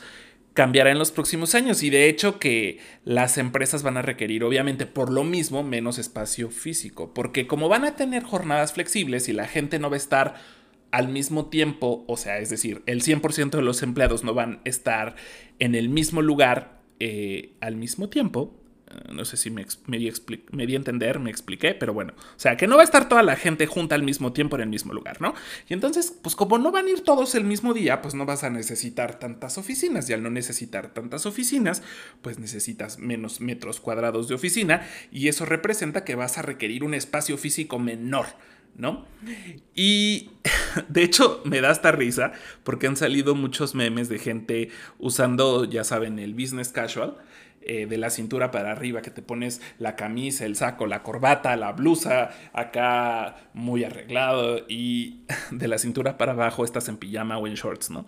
cambiará 0.54 0.92
en 0.92 1.00
los 1.00 1.12
próximos 1.12 1.56
años 1.56 1.82
y 1.82 1.90
de 1.90 2.10
hecho 2.10 2.40
que 2.40 2.80
las 3.06 3.38
empresas 3.38 3.84
van 3.84 3.98
a 3.98 4.02
requerir 4.02 4.44
obviamente 4.44 4.86
por 4.86 5.12
lo 5.12 5.24
mismo 5.24 5.64
menos 5.64 5.98
espacio 5.98 6.50
físico, 6.50 7.14
porque 7.14 7.48
como 7.48 7.70
van 7.70 7.86
a 7.86 7.96
tener 7.96 8.24
jornadas 8.24 8.74
flexibles 8.74 9.30
y 9.30 9.34
la 9.34 9.48
gente 9.48 9.80
no 9.80 9.90
va 9.90 9.96
a 9.96 9.98
estar 9.98 10.36
al 10.94 11.08
mismo 11.08 11.48
tiempo, 11.48 12.06
o 12.08 12.18
sea, 12.18 12.38
es 12.38 12.52
decir, 12.52 12.84
el 12.86 13.02
100% 13.02 13.50
de 13.50 13.64
los 13.64 13.82
empleados 13.82 14.24
no 14.24 14.36
van 14.36 14.62
a 14.64 14.70
estar 14.70 15.16
en 15.58 15.74
el 15.74 15.90
mismo 15.90 16.22
lugar 16.22 16.84
eh, 17.00 17.56
al 17.62 17.76
mismo 17.78 18.10
tiempo. 18.10 18.56
Eh, 18.92 19.12
no 19.12 19.26
sé 19.26 19.36
si 19.36 19.50
me, 19.50 19.66
di 19.88 20.12
me, 20.52 20.64
entender, 20.66 21.18
me 21.18 21.32
expliqué, 21.32 21.74
pero 21.74 21.96
bueno, 21.96 22.14
o 22.16 22.40
sea, 22.40 22.58
que 22.58 22.68
no 22.68 22.76
va 22.76 22.82
a 22.82 22.86
estar 22.86 23.10
toda 23.10 23.24
la 23.24 23.36
gente 23.36 23.66
junta 23.66 23.96
al 23.96 24.04
mismo 24.04 24.34
tiempo 24.34 24.56
en 24.56 24.62
el 24.62 24.70
mismo 24.70 24.94
lugar, 24.94 25.20
¿no? 25.20 25.34
Y 25.68 25.74
entonces, 25.74 26.14
pues 26.22 26.36
como 26.36 26.60
no 26.60 26.72
van 26.72 26.86
a 26.86 26.92
ir 26.92 27.02
todos 27.02 27.34
el 27.34 27.44
mismo 27.44 27.74
día, 27.74 28.04
pues 28.04 28.14
no 28.14 28.28
vas 28.28 28.44
a 28.44 28.52
necesitar 28.52 29.18
tantas 29.18 29.58
oficinas 29.58 30.08
y 30.12 30.14
al 30.14 30.22
no 30.22 30.30
necesitar 30.30 30.94
tantas 30.94 31.26
oficinas, 31.26 31.82
pues 32.22 32.38
necesitas 32.38 33.00
menos 33.00 33.42
metros 33.42 33.80
cuadrados 33.80 34.28
de 34.28 34.36
oficina 34.36 34.88
y 35.12 35.28
eso 35.28 35.48
representa 35.48 36.04
que 36.06 36.14
vas 36.14 36.38
a 36.38 36.44
requerir 36.44 36.84
un 36.84 36.94
espacio 36.94 37.36
físico 37.40 37.80
menor. 37.80 38.28
¿No? 38.76 39.06
Y 39.76 40.32
de 40.90 41.04
hecho 41.04 41.42
me 41.46 41.62
da 41.62 41.72
esta 41.72 41.92
risa 41.92 42.34
porque 42.64 42.88
han 42.88 42.98
salido 42.98 43.36
muchos 43.36 43.76
memes 43.76 44.10
de 44.10 44.20
gente 44.20 44.70
usando, 45.00 45.66
ya 45.66 45.84
saben, 45.84 46.20
el 46.20 46.34
business 46.34 46.70
casual. 46.70 47.18
Eh, 47.66 47.86
de 47.86 47.98
la 47.98 48.10
cintura 48.10 48.52
para 48.52 48.74
arriba, 48.74 49.02
que 49.02 49.10
te 49.10 49.22
pones 49.22 49.62
la 49.80 49.96
camisa, 49.96 50.46
el 50.46 50.58
saco, 50.58 50.86
la 50.86 51.02
corbata, 51.02 51.56
la 51.56 51.72
blusa, 51.72 52.32
acá 52.52 53.38
muy 53.54 53.86
arreglado, 53.86 54.66
y 54.68 55.22
de 55.52 55.70
la 55.70 55.78
cintura 55.78 56.18
para 56.18 56.34
abajo 56.34 56.66
estás 56.66 56.90
en 56.90 56.98
pijama 56.98 57.38
o 57.38 57.48
en 57.48 57.54
shorts, 57.54 57.90
¿no? 57.90 58.06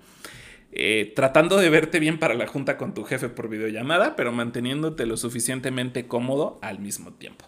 Eh, 0.73 1.13
tratando 1.15 1.55
de 1.55 1.69
verte 1.69 2.01
bien 2.01 2.19
para 2.19 2.33
la 2.33 2.47
junta 2.47 2.75
con 2.75 2.93
tu 2.93 3.05
jefe 3.05 3.29
por 3.29 3.47
videollamada, 3.47 4.17
pero 4.17 4.33
manteniéndote 4.33 5.05
lo 5.05 5.15
suficientemente 5.15 6.05
cómodo 6.05 6.59
al 6.61 6.79
mismo 6.79 7.13
tiempo. 7.13 7.45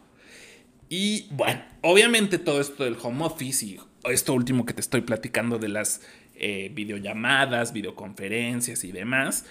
Y 0.89 1.27
bueno, 1.31 1.61
obviamente 1.81 2.37
todo 2.37 2.61
esto 2.61 2.83
del 2.83 2.97
home 3.01 3.25
office 3.25 3.65
y 3.65 3.79
esto 4.05 4.33
último 4.33 4.65
que 4.65 4.73
te 4.73 4.81
estoy 4.81 5.01
platicando 5.01 5.59
de 5.59 5.67
las 5.67 6.01
eh, 6.35 6.71
videollamadas, 6.73 7.73
videoconferencias 7.73 8.83
y 8.83 8.91
demás, 8.91 9.45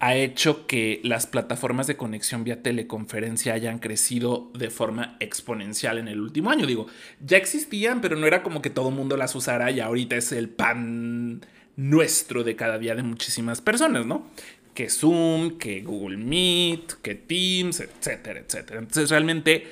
ha 0.00 0.14
hecho 0.14 0.66
que 0.66 1.00
las 1.04 1.26
plataformas 1.26 1.86
de 1.86 1.98
conexión 1.98 2.42
vía 2.42 2.62
teleconferencia 2.62 3.52
hayan 3.52 3.78
crecido 3.78 4.50
de 4.54 4.70
forma 4.70 5.16
exponencial 5.20 5.98
en 5.98 6.08
el 6.08 6.20
último 6.20 6.50
año. 6.50 6.66
Digo, 6.66 6.86
ya 7.24 7.36
existían, 7.36 8.00
pero 8.00 8.16
no 8.16 8.26
era 8.26 8.42
como 8.42 8.62
que 8.62 8.70
todo 8.70 8.88
el 8.88 8.94
mundo 8.94 9.18
las 9.18 9.34
usara 9.34 9.70
y 9.70 9.80
ahorita 9.80 10.16
es 10.16 10.32
el 10.32 10.48
pan 10.48 11.44
nuestro 11.76 12.44
de 12.44 12.56
cada 12.56 12.78
día 12.78 12.94
de 12.94 13.02
muchísimas 13.02 13.60
personas, 13.60 14.06
¿no? 14.06 14.26
Que 14.72 14.88
Zoom, 14.88 15.58
que 15.58 15.82
Google 15.82 16.16
Meet, 16.16 16.94
que 17.02 17.14
Teams, 17.14 17.80
etcétera, 17.80 18.40
etcétera. 18.40 18.80
Entonces 18.80 19.10
realmente 19.10 19.66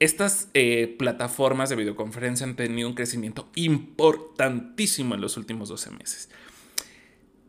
estas 0.00 0.48
eh, 0.54 0.94
plataformas 0.98 1.68
de 1.70 1.76
videoconferencia 1.76 2.46
han 2.46 2.56
tenido 2.56 2.88
un 2.88 2.94
crecimiento 2.94 3.48
importantísimo 3.54 5.14
en 5.14 5.20
los 5.20 5.36
últimos 5.36 5.68
12 5.68 5.90
meses. 5.92 6.28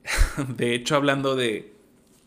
De 0.56 0.76
hecho, 0.76 0.96
hablando 0.96 1.36
de 1.36 1.74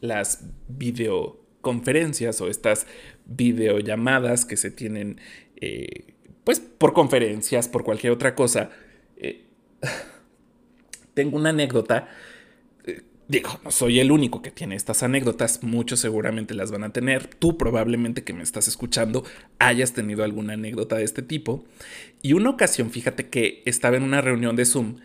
las 0.01 0.45
videoconferencias 0.69 2.41
o 2.41 2.49
estas 2.49 2.87
videollamadas 3.27 4.45
que 4.45 4.57
se 4.57 4.71
tienen, 4.71 5.21
eh, 5.57 6.15
pues 6.45 6.61
por 6.61 6.93
conferencias, 6.93 7.69
por 7.69 7.85
cualquier 7.85 8.13
otra 8.13 8.35
cosa, 8.35 8.71
eh, 9.17 9.45
tengo 11.15 11.37
una 11.37 11.51
anécdota 11.51 12.09
Digo, 13.29 13.61
no 13.63 13.71
soy 13.71 14.01
el 14.01 14.11
único 14.11 14.41
que 14.41 14.51
tiene 14.51 14.75
estas 14.75 15.03
anécdotas, 15.03 15.63
muchos 15.63 16.01
seguramente 16.01 16.55
las 16.55 16.71
van 16.71 16.83
a 16.83 16.95
tener. 16.95 17.27
Tú 17.27 17.59
probablemente 17.59 18.25
que 18.25 18.33
me 18.33 18.43
estás 18.43 18.69
escuchando 18.69 19.23
hayas 19.59 19.93
tenido 19.93 20.25
alguna 20.25 20.55
anécdota 20.55 20.97
de 20.97 21.05
este 21.05 21.21
tipo. 21.21 21.67
Y 22.23 22.33
una 22.33 22.49
ocasión, 22.49 22.91
fíjate 22.91 23.29
que 23.29 23.63
estaba 23.67 23.99
en 23.99 24.03
una 24.03 24.23
reunión 24.23 24.57
de 24.57 24.65
Zoom, 24.65 24.97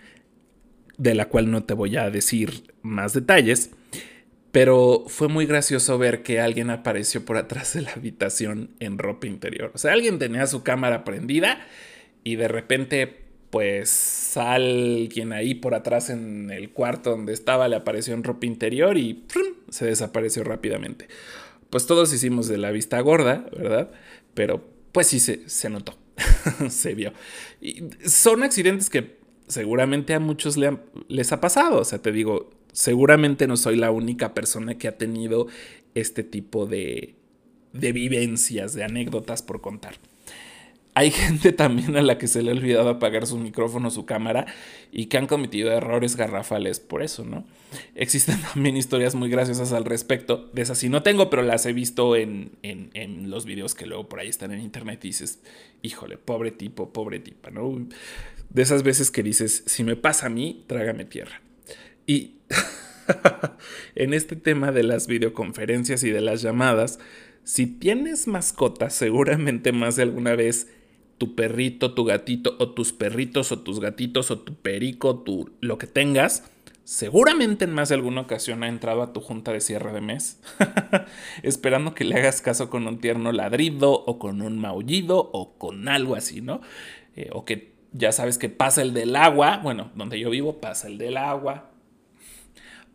de 0.97 1.15
la 1.15 1.27
cual 1.27 1.51
no 1.51 1.63
te 1.65 1.73
voy 1.73 1.97
a 1.97 2.09
decir 2.09 2.73
más 2.81 3.11
detalles, 3.11 3.71
pero 4.53 5.03
fue 5.07 5.27
muy 5.27 5.45
gracioso 5.45 5.97
ver 5.97 6.23
que 6.23 6.39
alguien 6.39 6.69
apareció 6.69 7.25
por 7.25 7.35
atrás 7.35 7.73
de 7.73 7.81
la 7.81 7.91
habitación 7.91 8.69
en 8.79 8.99
ropa 8.99 9.27
interior. 9.27 9.71
O 9.73 9.77
sea, 9.77 9.91
alguien 9.91 10.17
tenía 10.17 10.47
su 10.47 10.63
cámara 10.63 11.03
prendida 11.03 11.65
y 12.23 12.37
de 12.37 12.47
repente 12.47 13.22
pues 13.53 14.35
alguien 14.35 15.31
ahí 15.31 15.53
por 15.53 15.75
atrás 15.75 16.09
en 16.09 16.49
el 16.49 16.71
cuarto 16.71 17.11
donde 17.11 17.33
estaba 17.33 17.67
le 17.67 17.75
apareció 17.75 18.15
en 18.15 18.23
ropa 18.23 18.47
interior 18.47 18.97
y 18.97 19.25
se 19.69 19.85
desapareció 19.85 20.43
rápidamente. 20.43 21.07
Pues 21.69 21.85
todos 21.85 22.11
hicimos 22.11 22.47
de 22.47 22.57
la 22.57 22.71
vista 22.71 22.99
gorda, 23.01 23.45
¿verdad? 23.55 23.91
Pero 24.33 24.65
pues 24.91 25.05
sí 25.05 25.19
se, 25.19 25.47
se 25.47 25.69
notó, 25.69 25.95
se 26.71 26.95
vio. 26.95 27.13
Y 27.61 27.83
son 28.03 28.41
accidentes 28.41 28.89
que 28.89 29.17
seguramente 29.47 30.15
a 30.15 30.19
muchos 30.19 30.57
les 31.07 31.31
ha 31.31 31.39
pasado, 31.39 31.81
o 31.81 31.85
sea, 31.85 31.99
te 31.99 32.11
digo, 32.11 32.49
seguramente 32.71 33.45
no 33.45 33.55
soy 33.55 33.75
la 33.75 33.91
única 33.91 34.33
persona 34.33 34.79
que 34.79 34.87
ha 34.87 34.97
tenido 34.97 35.45
este 35.93 36.23
tipo 36.23 36.65
de, 36.65 37.13
de 37.71 37.91
vivencias, 37.91 38.73
de 38.73 38.83
anécdotas 38.83 39.43
por 39.43 39.61
contar. 39.61 39.93
Hay 40.95 41.11
gente 41.11 41.51
también 41.51 41.95
a 41.97 42.01
la 42.01 42.17
que 42.17 42.27
se 42.27 42.41
le 42.41 42.51
ha 42.51 42.53
olvidado 42.53 42.89
apagar 42.89 43.25
su 43.27 43.37
micrófono, 43.37 43.89
su 43.89 44.05
cámara 44.05 44.45
y 44.91 45.07
que 45.07 45.17
han 45.17 45.27
cometido 45.27 45.71
errores 45.71 46.15
garrafales 46.15 46.79
por 46.79 47.01
eso, 47.01 47.25
¿no? 47.25 47.45
Existen 47.95 48.39
también 48.53 48.77
historias 48.77 49.15
muy 49.15 49.29
graciosas 49.29 49.73
al 49.73 49.85
respecto. 49.85 50.49
De 50.53 50.61
esas 50.61 50.77
sí 50.77 50.89
no 50.89 51.03
tengo, 51.03 51.29
pero 51.29 51.41
las 51.41 51.65
he 51.65 51.73
visto 51.73 52.15
en, 52.15 52.51
en, 52.61 53.29
los 53.29 53.45
videos 53.45 53.73
que 53.75 53.85
luego 53.85 54.07
por 54.07 54.19
ahí 54.19 54.29
están 54.29 54.51
en 54.51 54.61
internet 54.61 55.03
y 55.03 55.09
dices, 55.09 55.39
híjole, 55.81 56.17
pobre 56.17 56.51
tipo, 56.51 56.93
pobre 56.93 57.19
tipa, 57.19 57.49
¿no? 57.49 57.87
De 58.49 58.61
esas 58.61 58.83
veces 58.83 59.09
que 59.09 59.23
dices, 59.23 59.63
si 59.65 59.83
me 59.83 59.95
pasa 59.95 60.27
a 60.27 60.29
mí, 60.29 60.63
trágame 60.67 61.05
tierra. 61.05 61.41
Y 62.05 62.35
en 63.95 64.13
este 64.13 64.35
tema 64.35 64.71
de 64.71 64.83
las 64.83 65.07
videoconferencias 65.07 66.03
y 66.03 66.11
de 66.11 66.21
las 66.21 66.41
llamadas, 66.41 66.99
si 67.43 67.65
tienes 67.65 68.27
mascotas, 68.27 68.93
seguramente 68.93 69.71
más 69.71 69.95
de 69.95 70.03
alguna 70.03 70.35
vez 70.35 70.67
tu 71.17 71.35
perrito, 71.35 71.93
tu 71.93 72.05
gatito, 72.05 72.55
o 72.59 72.71
tus 72.71 72.93
perritos, 72.93 73.51
o 73.51 73.59
tus 73.59 73.79
gatitos, 73.79 74.31
o 74.31 74.39
tu 74.39 74.55
perico, 74.55 75.19
tu, 75.19 75.51
lo 75.61 75.77
que 75.77 75.87
tengas, 75.87 76.51
seguramente 76.83 77.65
en 77.65 77.73
más 77.73 77.89
de 77.89 77.95
alguna 77.95 78.21
ocasión 78.21 78.63
ha 78.63 78.67
entrado 78.67 79.01
a 79.01 79.13
tu 79.13 79.21
junta 79.21 79.53
de 79.53 79.61
cierre 79.61 79.93
de 79.93 80.01
mes, 80.01 80.41
esperando 81.43 81.93
que 81.93 82.03
le 82.03 82.15
hagas 82.15 82.41
caso 82.41 82.69
con 82.69 82.87
un 82.87 82.99
tierno 82.99 83.31
ladrido, 83.31 83.91
o 83.91 84.19
con 84.19 84.41
un 84.41 84.59
maullido, 84.59 85.29
o 85.31 85.57
con 85.57 85.87
algo 85.87 86.15
así, 86.15 86.41
¿no? 86.41 86.61
Eh, 87.15 87.29
o 87.31 87.45
que 87.45 87.73
ya 87.91 88.11
sabes 88.11 88.37
que 88.37 88.49
pasa 88.49 88.81
el 88.81 88.93
del 88.93 89.15
agua, 89.15 89.59
bueno, 89.63 89.91
donde 89.95 90.19
yo 90.19 90.29
vivo 90.29 90.59
pasa 90.59 90.87
el 90.87 90.97
del 90.97 91.17
agua, 91.17 91.71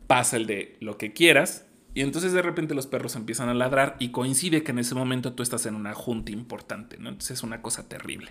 pasa 0.07 0.37
el 0.37 0.47
de 0.47 0.77
lo 0.81 0.99
que 0.99 1.13
quieras, 1.13 1.68
y 1.99 2.03
entonces 2.03 2.33
de 2.33 2.43
repente 2.43 2.77
los 2.77 2.87
perros 2.87 3.17
empiezan 3.17 3.49
a 3.49 3.55
ladrar 3.55 3.97
y 3.99 4.11
coincide 4.11 4.63
que 4.63 4.71
en 4.71 4.79
ese 4.79 4.95
momento 4.95 5.33
tú 5.33 5.43
estás 5.43 5.67
en 5.67 5.75
una 5.75 5.95
junta 5.95 6.31
importante, 6.31 6.97
¿no? 6.97 7.09
Entonces 7.09 7.39
es 7.39 7.43
una 7.43 7.61
cosa 7.61 7.89
terrible. 7.89 8.31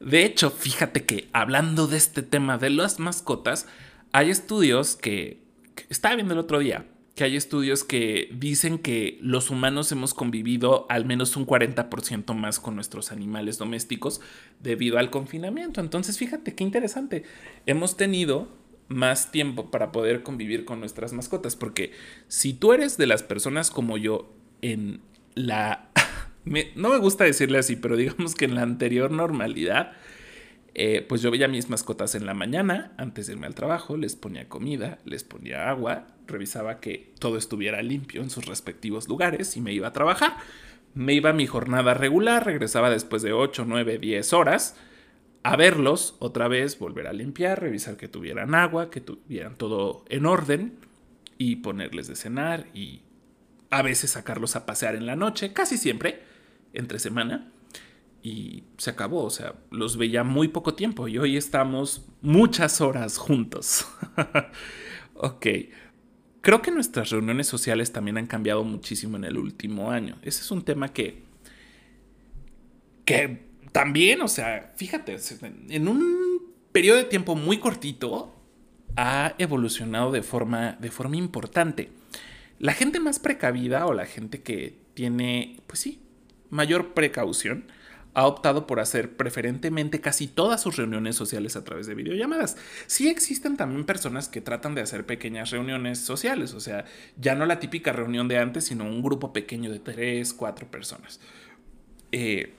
De 0.00 0.26
hecho, 0.26 0.50
fíjate 0.50 1.06
que 1.06 1.30
hablando 1.32 1.86
de 1.86 1.96
este 1.96 2.20
tema 2.20 2.58
de 2.58 2.68
las 2.68 2.98
mascotas, 2.98 3.66
hay 4.12 4.28
estudios 4.28 4.96
que, 4.96 5.40
estaba 5.88 6.16
viendo 6.16 6.34
el 6.34 6.40
otro 6.40 6.58
día, 6.58 6.84
que 7.14 7.24
hay 7.24 7.36
estudios 7.36 7.84
que 7.84 8.28
dicen 8.34 8.76
que 8.78 9.18
los 9.22 9.48
humanos 9.48 9.90
hemos 9.90 10.12
convivido 10.12 10.84
al 10.90 11.06
menos 11.06 11.38
un 11.38 11.46
40% 11.46 12.34
más 12.34 12.60
con 12.60 12.74
nuestros 12.74 13.12
animales 13.12 13.56
domésticos 13.56 14.20
debido 14.60 14.98
al 14.98 15.08
confinamiento. 15.08 15.80
Entonces, 15.80 16.18
fíjate 16.18 16.54
qué 16.54 16.64
interesante. 16.64 17.24
Hemos 17.64 17.96
tenido 17.96 18.48
más 18.88 19.30
tiempo 19.30 19.70
para 19.70 19.92
poder 19.92 20.22
convivir 20.22 20.64
con 20.64 20.80
nuestras 20.80 21.12
mascotas. 21.12 21.56
Porque 21.56 21.92
si 22.28 22.52
tú 22.52 22.72
eres 22.72 22.96
de 22.96 23.06
las 23.06 23.22
personas 23.22 23.70
como 23.70 23.96
yo 23.98 24.32
en 24.62 25.00
la... 25.34 25.90
no 26.44 26.88
me 26.90 26.98
gusta 26.98 27.24
decirle 27.24 27.58
así, 27.58 27.76
pero 27.76 27.96
digamos 27.96 28.34
que 28.34 28.44
en 28.44 28.54
la 28.54 28.62
anterior 28.62 29.10
normalidad, 29.10 29.92
eh, 30.74 31.04
pues 31.08 31.22
yo 31.22 31.30
veía 31.30 31.46
a 31.46 31.48
mis 31.48 31.70
mascotas 31.70 32.14
en 32.14 32.26
la 32.26 32.34
mañana, 32.34 32.92
antes 32.96 33.26
de 33.26 33.34
irme 33.34 33.46
al 33.46 33.54
trabajo, 33.54 33.96
les 33.96 34.16
ponía 34.16 34.48
comida, 34.48 34.98
les 35.04 35.22
ponía 35.22 35.70
agua, 35.70 36.08
revisaba 36.26 36.80
que 36.80 37.12
todo 37.20 37.38
estuviera 37.38 37.80
limpio 37.82 38.22
en 38.22 38.30
sus 38.30 38.46
respectivos 38.46 39.08
lugares 39.08 39.56
y 39.56 39.60
me 39.60 39.72
iba 39.72 39.88
a 39.88 39.92
trabajar. 39.92 40.36
Me 40.94 41.14
iba 41.14 41.30
a 41.30 41.32
mi 41.32 41.46
jornada 41.46 41.94
regular, 41.94 42.44
regresaba 42.44 42.90
después 42.90 43.22
de 43.22 43.32
8, 43.32 43.64
9, 43.66 43.98
10 43.98 44.32
horas 44.32 44.76
a 45.44 45.56
verlos 45.56 46.16
otra 46.20 46.48
vez, 46.48 46.78
volver 46.78 47.06
a 47.06 47.12
limpiar, 47.12 47.60
revisar 47.60 47.98
que 47.98 48.08
tuvieran 48.08 48.54
agua, 48.54 48.90
que 48.90 49.02
tuvieran 49.02 49.56
todo 49.56 50.04
en 50.08 50.24
orden 50.24 50.78
y 51.36 51.56
ponerles 51.56 52.08
de 52.08 52.16
cenar 52.16 52.66
y 52.72 53.02
a 53.68 53.82
veces 53.82 54.12
sacarlos 54.12 54.56
a 54.56 54.64
pasear 54.64 54.94
en 54.94 55.04
la 55.04 55.16
noche, 55.16 55.52
casi 55.52 55.76
siempre, 55.76 56.22
entre 56.72 56.98
semana. 56.98 57.52
Y 58.22 58.64
se 58.78 58.88
acabó, 58.88 59.22
o 59.22 59.30
sea, 59.30 59.54
los 59.70 59.98
veía 59.98 60.24
muy 60.24 60.48
poco 60.48 60.72
tiempo 60.74 61.08
y 61.08 61.18
hoy 61.18 61.36
estamos 61.36 62.06
muchas 62.22 62.80
horas 62.80 63.18
juntos. 63.18 63.86
ok, 65.14 65.46
creo 66.40 66.62
que 66.62 66.70
nuestras 66.70 67.10
reuniones 67.10 67.48
sociales 67.48 67.92
también 67.92 68.16
han 68.16 68.26
cambiado 68.26 68.64
muchísimo 68.64 69.18
en 69.18 69.24
el 69.24 69.36
último 69.36 69.90
año. 69.90 70.16
Ese 70.22 70.40
es 70.40 70.50
un 70.50 70.64
tema 70.64 70.94
que, 70.94 71.22
que 73.04 73.53
también, 73.74 74.22
o 74.22 74.28
sea, 74.28 74.72
fíjate, 74.76 75.16
en 75.68 75.88
un 75.88 76.54
periodo 76.70 76.98
de 76.98 77.04
tiempo 77.04 77.34
muy 77.34 77.58
cortito 77.58 78.32
ha 78.96 79.34
evolucionado 79.38 80.12
de 80.12 80.22
forma, 80.22 80.76
de 80.78 80.92
forma 80.92 81.16
importante. 81.16 81.90
La 82.60 82.72
gente 82.72 83.00
más 83.00 83.18
precavida 83.18 83.84
o 83.86 83.92
la 83.92 84.06
gente 84.06 84.42
que 84.42 84.78
tiene, 84.94 85.58
pues 85.66 85.80
sí, 85.80 86.00
mayor 86.50 86.94
precaución, 86.94 87.64
ha 88.14 88.28
optado 88.28 88.68
por 88.68 88.78
hacer 88.78 89.16
preferentemente 89.16 90.00
casi 90.00 90.28
todas 90.28 90.62
sus 90.62 90.76
reuniones 90.76 91.16
sociales 91.16 91.56
a 91.56 91.64
través 91.64 91.88
de 91.88 91.96
videollamadas. 91.96 92.56
Sí 92.86 93.08
existen 93.08 93.56
también 93.56 93.84
personas 93.84 94.28
que 94.28 94.40
tratan 94.40 94.76
de 94.76 94.82
hacer 94.82 95.04
pequeñas 95.04 95.50
reuniones 95.50 95.98
sociales, 95.98 96.54
o 96.54 96.60
sea, 96.60 96.84
ya 97.16 97.34
no 97.34 97.44
la 97.44 97.58
típica 97.58 97.92
reunión 97.92 98.28
de 98.28 98.38
antes, 98.38 98.66
sino 98.66 98.84
un 98.84 99.02
grupo 99.02 99.32
pequeño 99.32 99.72
de 99.72 99.80
tres, 99.80 100.32
cuatro 100.32 100.70
personas. 100.70 101.18
Eh, 102.12 102.54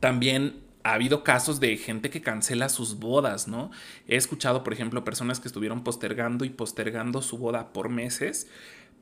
también 0.00 0.62
ha 0.82 0.94
habido 0.94 1.22
casos 1.22 1.60
de 1.60 1.76
gente 1.76 2.10
que 2.10 2.22
cancela 2.22 2.68
sus 2.68 2.98
bodas, 2.98 3.48
¿no? 3.48 3.70
He 4.08 4.16
escuchado, 4.16 4.64
por 4.64 4.72
ejemplo, 4.72 5.04
personas 5.04 5.38
que 5.38 5.48
estuvieron 5.48 5.84
postergando 5.84 6.44
y 6.44 6.50
postergando 6.50 7.20
su 7.22 7.38
boda 7.38 7.72
por 7.72 7.90
meses, 7.90 8.48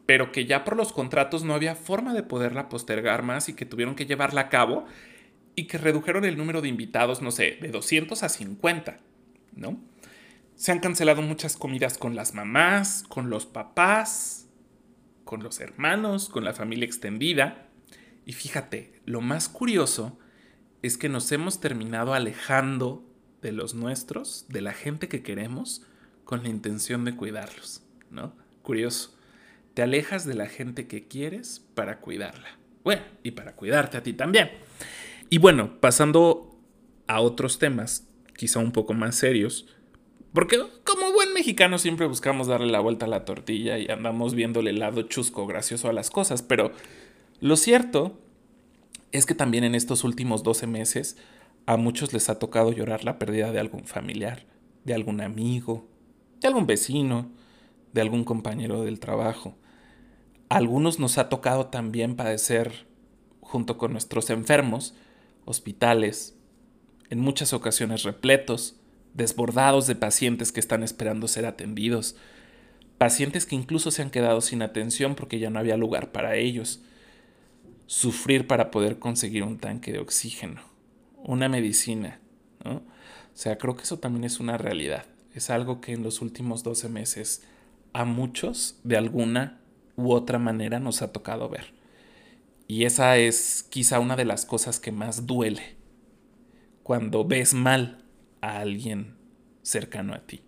pero 0.06 0.32
que 0.32 0.44
ya 0.44 0.64
por 0.64 0.76
los 0.76 0.92
contratos 0.92 1.44
no 1.44 1.54
había 1.54 1.76
forma 1.76 2.14
de 2.14 2.22
poderla 2.22 2.68
postergar 2.68 3.22
más 3.22 3.48
y 3.48 3.54
que 3.54 3.66
tuvieron 3.66 3.94
que 3.94 4.06
llevarla 4.06 4.42
a 4.42 4.48
cabo 4.48 4.86
y 5.54 5.64
que 5.66 5.78
redujeron 5.78 6.24
el 6.24 6.36
número 6.36 6.62
de 6.62 6.68
invitados, 6.68 7.22
no 7.22 7.30
sé, 7.30 7.58
de 7.60 7.68
200 7.68 8.22
a 8.22 8.28
50, 8.28 8.98
¿no? 9.54 9.78
Se 10.56 10.72
han 10.72 10.80
cancelado 10.80 11.22
muchas 11.22 11.56
comidas 11.56 11.98
con 11.98 12.16
las 12.16 12.34
mamás, 12.34 13.04
con 13.08 13.30
los 13.30 13.46
papás, 13.46 14.48
con 15.24 15.44
los 15.44 15.60
hermanos, 15.60 16.28
con 16.28 16.44
la 16.44 16.54
familia 16.54 16.86
extendida. 16.86 17.68
Y 18.24 18.32
fíjate, 18.32 19.00
lo 19.04 19.20
más 19.20 19.48
curioso 19.48 20.18
es 20.82 20.98
que 20.98 21.08
nos 21.08 21.30
hemos 21.32 21.60
terminado 21.60 22.14
alejando 22.14 23.04
de 23.42 23.52
los 23.52 23.74
nuestros, 23.74 24.46
de 24.48 24.60
la 24.60 24.72
gente 24.72 25.08
que 25.08 25.22
queremos, 25.22 25.82
con 26.24 26.42
la 26.42 26.48
intención 26.48 27.04
de 27.04 27.16
cuidarlos, 27.16 27.82
¿no? 28.10 28.34
Curioso. 28.62 29.16
Te 29.74 29.82
alejas 29.82 30.24
de 30.24 30.34
la 30.34 30.46
gente 30.46 30.86
que 30.86 31.06
quieres 31.06 31.64
para 31.74 32.00
cuidarla. 32.00 32.58
Bueno, 32.84 33.02
y 33.22 33.32
para 33.32 33.54
cuidarte 33.54 33.96
a 33.96 34.02
ti 34.02 34.12
también. 34.12 34.50
Y 35.30 35.38
bueno, 35.38 35.80
pasando 35.80 36.56
a 37.06 37.20
otros 37.20 37.58
temas, 37.58 38.06
quizá 38.36 38.60
un 38.60 38.72
poco 38.72 38.94
más 38.94 39.16
serios, 39.16 39.66
porque 40.32 40.58
como 40.84 41.12
buen 41.12 41.32
mexicano 41.32 41.78
siempre 41.78 42.06
buscamos 42.06 42.46
darle 42.46 42.70
la 42.70 42.80
vuelta 42.80 43.06
a 43.06 43.08
la 43.08 43.24
tortilla 43.24 43.78
y 43.78 43.88
andamos 43.88 44.34
viéndole 44.34 44.70
el 44.70 44.78
lado 44.78 45.02
chusco 45.02 45.46
gracioso 45.46 45.88
a 45.88 45.92
las 45.92 46.10
cosas, 46.10 46.42
pero 46.42 46.72
lo 47.40 47.56
cierto 47.56 48.18
es 49.12 49.26
que 49.26 49.34
también 49.34 49.64
en 49.64 49.74
estos 49.74 50.04
últimos 50.04 50.42
12 50.42 50.66
meses 50.66 51.16
a 51.66 51.76
muchos 51.76 52.12
les 52.12 52.28
ha 52.28 52.38
tocado 52.38 52.72
llorar 52.72 53.04
la 53.04 53.18
pérdida 53.18 53.52
de 53.52 53.60
algún 53.60 53.84
familiar, 53.84 54.46
de 54.84 54.94
algún 54.94 55.20
amigo, 55.20 55.86
de 56.40 56.48
algún 56.48 56.66
vecino, 56.66 57.30
de 57.92 58.00
algún 58.00 58.24
compañero 58.24 58.84
del 58.84 59.00
trabajo. 59.00 59.54
A 60.48 60.56
algunos 60.56 60.98
nos 60.98 61.18
ha 61.18 61.28
tocado 61.28 61.66
también 61.66 62.16
padecer, 62.16 62.86
junto 63.40 63.78
con 63.78 63.92
nuestros 63.92 64.30
enfermos, 64.30 64.94
hospitales, 65.44 66.36
en 67.10 67.20
muchas 67.20 67.52
ocasiones 67.52 68.02
repletos, 68.02 68.76
desbordados 69.14 69.86
de 69.86 69.94
pacientes 69.94 70.52
que 70.52 70.60
están 70.60 70.82
esperando 70.82 71.28
ser 71.28 71.46
atendidos, 71.46 72.16
pacientes 72.98 73.46
que 73.46 73.56
incluso 73.56 73.90
se 73.90 74.02
han 74.02 74.10
quedado 74.10 74.40
sin 74.40 74.62
atención 74.62 75.14
porque 75.14 75.38
ya 75.38 75.50
no 75.50 75.58
había 75.58 75.76
lugar 75.76 76.12
para 76.12 76.36
ellos, 76.36 76.82
sufrir 77.88 78.46
para 78.46 78.70
poder 78.70 78.98
conseguir 78.98 79.42
un 79.42 79.58
tanque 79.58 79.92
de 79.92 79.98
oxígeno, 79.98 80.60
una 81.16 81.48
medicina, 81.48 82.20
¿no? 82.62 82.74
O 82.76 83.40
sea, 83.40 83.56
creo 83.56 83.76
que 83.76 83.84
eso 83.84 83.98
también 83.98 84.24
es 84.24 84.40
una 84.40 84.58
realidad. 84.58 85.06
Es 85.34 85.48
algo 85.48 85.80
que 85.80 85.94
en 85.94 86.02
los 86.02 86.20
últimos 86.20 86.62
12 86.62 86.90
meses 86.90 87.42
a 87.94 88.04
muchos 88.04 88.78
de 88.84 88.98
alguna 88.98 89.60
u 89.96 90.12
otra 90.12 90.38
manera 90.38 90.80
nos 90.80 91.00
ha 91.00 91.12
tocado 91.12 91.48
ver. 91.48 91.72
Y 92.66 92.84
esa 92.84 93.16
es 93.16 93.66
quizá 93.70 94.00
una 94.00 94.16
de 94.16 94.26
las 94.26 94.44
cosas 94.44 94.78
que 94.80 94.92
más 94.92 95.26
duele. 95.26 95.76
Cuando 96.82 97.24
ves 97.24 97.54
mal 97.54 98.04
a 98.42 98.58
alguien 98.58 99.16
cercano 99.62 100.12
a 100.12 100.26
ti. 100.26 100.42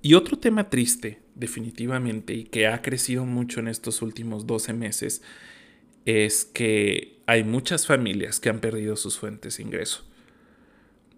Y 0.00 0.14
otro 0.14 0.38
tema 0.38 0.70
triste, 0.70 1.22
definitivamente, 1.34 2.34
y 2.34 2.44
que 2.44 2.68
ha 2.68 2.82
crecido 2.82 3.24
mucho 3.24 3.58
en 3.58 3.66
estos 3.66 4.00
últimos 4.00 4.46
12 4.46 4.72
meses, 4.74 5.22
es 6.06 6.44
que 6.44 7.20
hay 7.26 7.44
muchas 7.44 7.86
familias 7.86 8.40
que 8.40 8.48
han 8.48 8.60
perdido 8.60 8.96
sus 8.96 9.18
fuentes 9.18 9.58
de 9.58 9.64
ingreso. 9.64 10.04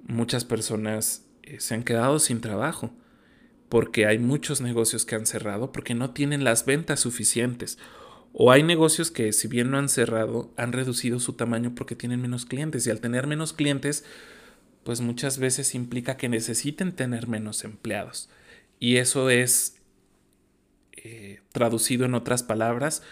Muchas 0.07 0.45
personas 0.45 1.27
eh, 1.43 1.61
se 1.61 1.75
han 1.75 1.85
quedado 1.85 2.19
sin 2.19 2.41
trabajo 2.41 2.91
porque 3.69 4.07
hay 4.07 4.19
muchos 4.19 4.63
negocios 4.63 5.05
que 5.05 5.15
han 5.15 5.27
cerrado 5.27 5.71
porque 5.73 5.95
no 5.95 6.11
tienen 6.11 6.43
las 6.43 6.65
ventas 6.65 7.01
suficientes. 7.01 7.79
O 8.33 8.51
hay 8.51 8.63
negocios 8.63 9.11
que 9.11 9.33
si 9.33 9.47
bien 9.47 9.71
no 9.71 9.79
han 9.79 9.91
cerrado, 9.91 10.53
han 10.57 10.73
reducido 10.73 11.21
su 11.21 11.35
tamaño 11.35 11.75
porque 11.75 11.95
tienen 11.95 12.23
menos 12.23 12.47
clientes. 12.47 12.87
Y 12.87 12.91
al 12.91 13.01
tener 13.01 13.27
menos 13.27 13.53
clientes, 13.53 14.05
pues 14.85 15.03
muchas 15.03 15.39
veces 15.39 15.75
implica 15.75 16.17
que 16.17 16.31
necesiten 16.31 16.93
tener 16.93 17.29
menos 17.29 17.65
empleados. 17.65 18.31
Y 18.81 18.97
eso 18.97 19.29
es, 19.29 19.77
eh, 20.97 21.41
traducido 21.53 22.07
en 22.07 22.15
otras 22.15 22.43
palabras, 22.43 23.03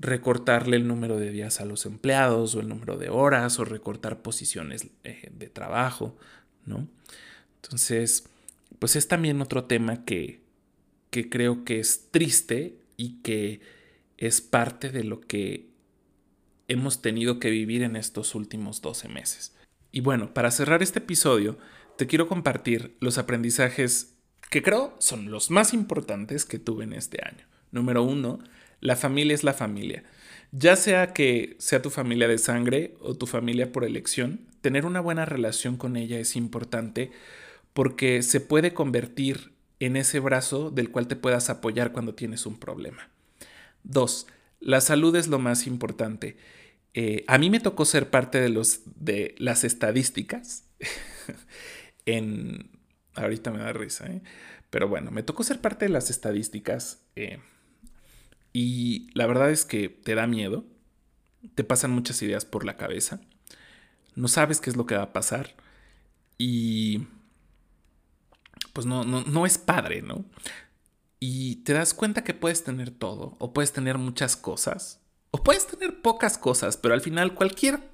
recortarle 0.00 0.76
el 0.76 0.86
número 0.86 1.18
de 1.18 1.30
días 1.30 1.60
a 1.60 1.64
los 1.64 1.84
empleados 1.86 2.54
o 2.54 2.60
el 2.60 2.68
número 2.68 2.96
de 2.96 3.08
horas 3.08 3.58
o 3.58 3.64
recortar 3.64 4.22
posiciones 4.22 4.88
eh, 5.04 5.30
de 5.32 5.48
trabajo, 5.48 6.16
¿no? 6.64 6.88
Entonces, 7.62 8.28
pues 8.78 8.96
es 8.96 9.08
también 9.08 9.40
otro 9.42 9.64
tema 9.64 10.04
que, 10.04 10.40
que 11.10 11.28
creo 11.28 11.64
que 11.64 11.80
es 11.80 12.10
triste 12.10 12.78
y 12.96 13.20
que 13.22 13.60
es 14.16 14.40
parte 14.40 14.90
de 14.90 15.04
lo 15.04 15.20
que 15.20 15.68
hemos 16.68 17.02
tenido 17.02 17.40
que 17.40 17.50
vivir 17.50 17.82
en 17.82 17.96
estos 17.96 18.34
últimos 18.34 18.82
12 18.82 19.08
meses. 19.08 19.56
Y 19.90 20.00
bueno, 20.00 20.34
para 20.34 20.50
cerrar 20.50 20.82
este 20.82 20.98
episodio, 21.00 21.58
te 21.96 22.06
quiero 22.06 22.28
compartir 22.28 22.96
los 23.00 23.18
aprendizajes 23.18 24.14
que 24.50 24.62
creo 24.62 24.94
son 24.98 25.30
los 25.30 25.50
más 25.50 25.74
importantes 25.74 26.44
que 26.44 26.58
tuve 26.58 26.84
en 26.84 26.92
este 26.92 27.18
año. 27.24 27.46
Número 27.70 28.02
uno, 28.02 28.38
la 28.80 28.96
familia 28.96 29.34
es 29.34 29.44
la 29.44 29.54
familia. 29.54 30.04
Ya 30.50 30.76
sea 30.76 31.12
que 31.12 31.56
sea 31.58 31.82
tu 31.82 31.90
familia 31.90 32.28
de 32.28 32.38
sangre 32.38 32.94
o 33.00 33.14
tu 33.14 33.26
familia 33.26 33.70
por 33.72 33.84
elección, 33.84 34.40
tener 34.60 34.86
una 34.86 35.00
buena 35.00 35.24
relación 35.24 35.76
con 35.76 35.96
ella 35.96 36.18
es 36.18 36.36
importante 36.36 37.10
porque 37.72 38.22
se 38.22 38.40
puede 38.40 38.72
convertir 38.72 39.52
en 39.80 39.96
ese 39.96 40.20
brazo 40.20 40.70
del 40.70 40.90
cual 40.90 41.06
te 41.06 41.16
puedas 41.16 41.50
apoyar 41.50 41.92
cuando 41.92 42.14
tienes 42.14 42.46
un 42.46 42.58
problema. 42.58 43.10
Dos, 43.84 44.26
la 44.60 44.80
salud 44.80 45.14
es 45.16 45.28
lo 45.28 45.38
más 45.38 45.66
importante. 45.66 46.36
Eh, 46.94 47.24
a 47.28 47.38
mí 47.38 47.50
me 47.50 47.60
tocó 47.60 47.84
ser 47.84 48.10
parte 48.10 48.40
de, 48.40 48.48
los, 48.48 48.80
de 48.84 49.34
las 49.38 49.64
estadísticas 49.64 50.64
en... 52.06 52.70
Ahorita 53.14 53.50
me 53.50 53.58
da 53.58 53.72
risa, 53.72 54.06
¿eh? 54.06 54.22
Pero 54.70 54.88
bueno, 54.88 55.10
me 55.10 55.22
tocó 55.22 55.42
ser 55.42 55.60
parte 55.60 55.86
de 55.86 55.90
las 55.90 56.10
estadísticas 56.10 57.02
eh, 57.16 57.38
y 58.60 59.08
la 59.14 59.28
verdad 59.28 59.52
es 59.52 59.64
que 59.64 59.88
te 59.88 60.16
da 60.16 60.26
miedo, 60.26 60.64
te 61.54 61.62
pasan 61.62 61.92
muchas 61.92 62.20
ideas 62.22 62.44
por 62.44 62.64
la 62.64 62.76
cabeza, 62.76 63.20
no 64.16 64.26
sabes 64.26 64.60
qué 64.60 64.68
es 64.68 64.74
lo 64.76 64.84
que 64.84 64.96
va 64.96 65.04
a 65.04 65.12
pasar 65.12 65.54
y 66.38 67.06
pues 68.72 68.84
no, 68.84 69.04
no, 69.04 69.22
no 69.22 69.46
es 69.46 69.58
padre, 69.58 70.02
¿no? 70.02 70.24
Y 71.20 71.62
te 71.62 71.72
das 71.72 71.94
cuenta 71.94 72.24
que 72.24 72.34
puedes 72.34 72.64
tener 72.64 72.90
todo, 72.90 73.36
o 73.38 73.52
puedes 73.52 73.72
tener 73.72 73.96
muchas 73.96 74.34
cosas, 74.34 74.98
o 75.30 75.44
puedes 75.44 75.68
tener 75.68 76.02
pocas 76.02 76.36
cosas, 76.36 76.76
pero 76.76 76.94
al 76.94 77.00
final 77.00 77.36
cualquier, 77.36 77.88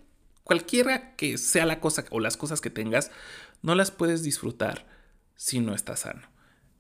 cualquiera 0.45 1.15
que 1.15 1.37
sea 1.37 1.67
la 1.67 1.79
cosa 1.79 2.07
o 2.11 2.21
las 2.21 2.39
cosas 2.39 2.63
que 2.63 2.71
tengas, 2.71 3.11
no 3.61 3.75
las 3.75 3.91
puedes 3.91 4.23
disfrutar 4.23 4.87
si 5.37 5.61
no 5.61 5.75
estás 5.75 6.01
sano. 6.01 6.27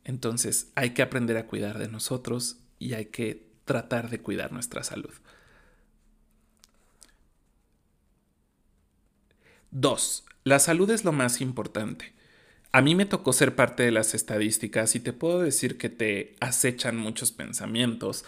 Entonces 0.04 0.72
hay 0.74 0.94
que 0.94 1.02
aprender 1.02 1.36
a 1.36 1.46
cuidar 1.46 1.78
de 1.78 1.88
nosotros 1.88 2.60
y 2.78 2.94
hay 2.94 3.06
que 3.06 3.52
tratar 3.64 4.10
de 4.10 4.20
cuidar 4.20 4.52
nuestra 4.52 4.82
salud. 4.84 5.12
Dos, 9.70 10.24
la 10.44 10.58
salud 10.58 10.88
es 10.90 11.04
lo 11.04 11.12
más 11.12 11.40
importante. 11.40 12.12
A 12.70 12.80
mí 12.80 12.94
me 12.94 13.06
tocó 13.06 13.32
ser 13.32 13.54
parte 13.54 13.82
de 13.82 13.90
las 13.90 14.14
estadísticas 14.14 14.94
y 14.94 15.00
te 15.00 15.12
puedo 15.12 15.40
decir 15.40 15.78
que 15.78 15.88
te 15.88 16.36
acechan 16.40 16.96
muchos 16.96 17.32
pensamientos, 17.32 18.24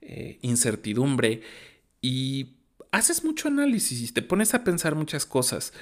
eh, 0.00 0.38
incertidumbre 0.42 1.42
y 2.00 2.54
haces 2.92 3.24
mucho 3.24 3.48
análisis 3.48 4.00
y 4.00 4.12
te 4.12 4.22
pones 4.22 4.54
a 4.54 4.64
pensar 4.64 4.94
muchas 4.94 5.26
cosas 5.26 5.72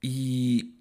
y 0.00 0.74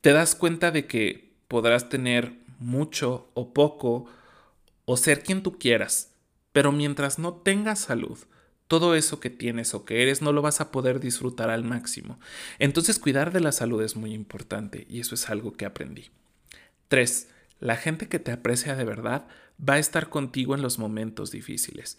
te 0.00 0.12
das 0.12 0.34
cuenta 0.34 0.70
de 0.70 0.86
que 0.86 1.34
podrás 1.48 1.88
tener 1.88 2.32
mucho 2.58 3.30
o 3.34 3.52
poco 3.52 4.06
o 4.86 4.96
ser 4.96 5.22
quien 5.22 5.42
tú 5.42 5.58
quieras, 5.58 6.15
pero 6.56 6.72
mientras 6.72 7.18
no 7.18 7.34
tengas 7.34 7.80
salud, 7.80 8.18
todo 8.66 8.94
eso 8.94 9.20
que 9.20 9.28
tienes 9.28 9.74
o 9.74 9.84
que 9.84 10.00
eres 10.00 10.22
no 10.22 10.32
lo 10.32 10.40
vas 10.40 10.62
a 10.62 10.70
poder 10.70 11.00
disfrutar 11.00 11.50
al 11.50 11.64
máximo. 11.64 12.18
Entonces 12.58 12.98
cuidar 12.98 13.30
de 13.30 13.40
la 13.40 13.52
salud 13.52 13.82
es 13.82 13.94
muy 13.94 14.14
importante 14.14 14.86
y 14.88 15.00
eso 15.00 15.14
es 15.14 15.28
algo 15.28 15.52
que 15.52 15.66
aprendí. 15.66 16.06
3. 16.88 17.28
La 17.60 17.76
gente 17.76 18.08
que 18.08 18.18
te 18.18 18.32
aprecia 18.32 18.74
de 18.74 18.86
verdad 18.86 19.28
va 19.60 19.74
a 19.74 19.78
estar 19.78 20.08
contigo 20.08 20.54
en 20.54 20.62
los 20.62 20.78
momentos 20.78 21.30
difíciles. 21.30 21.98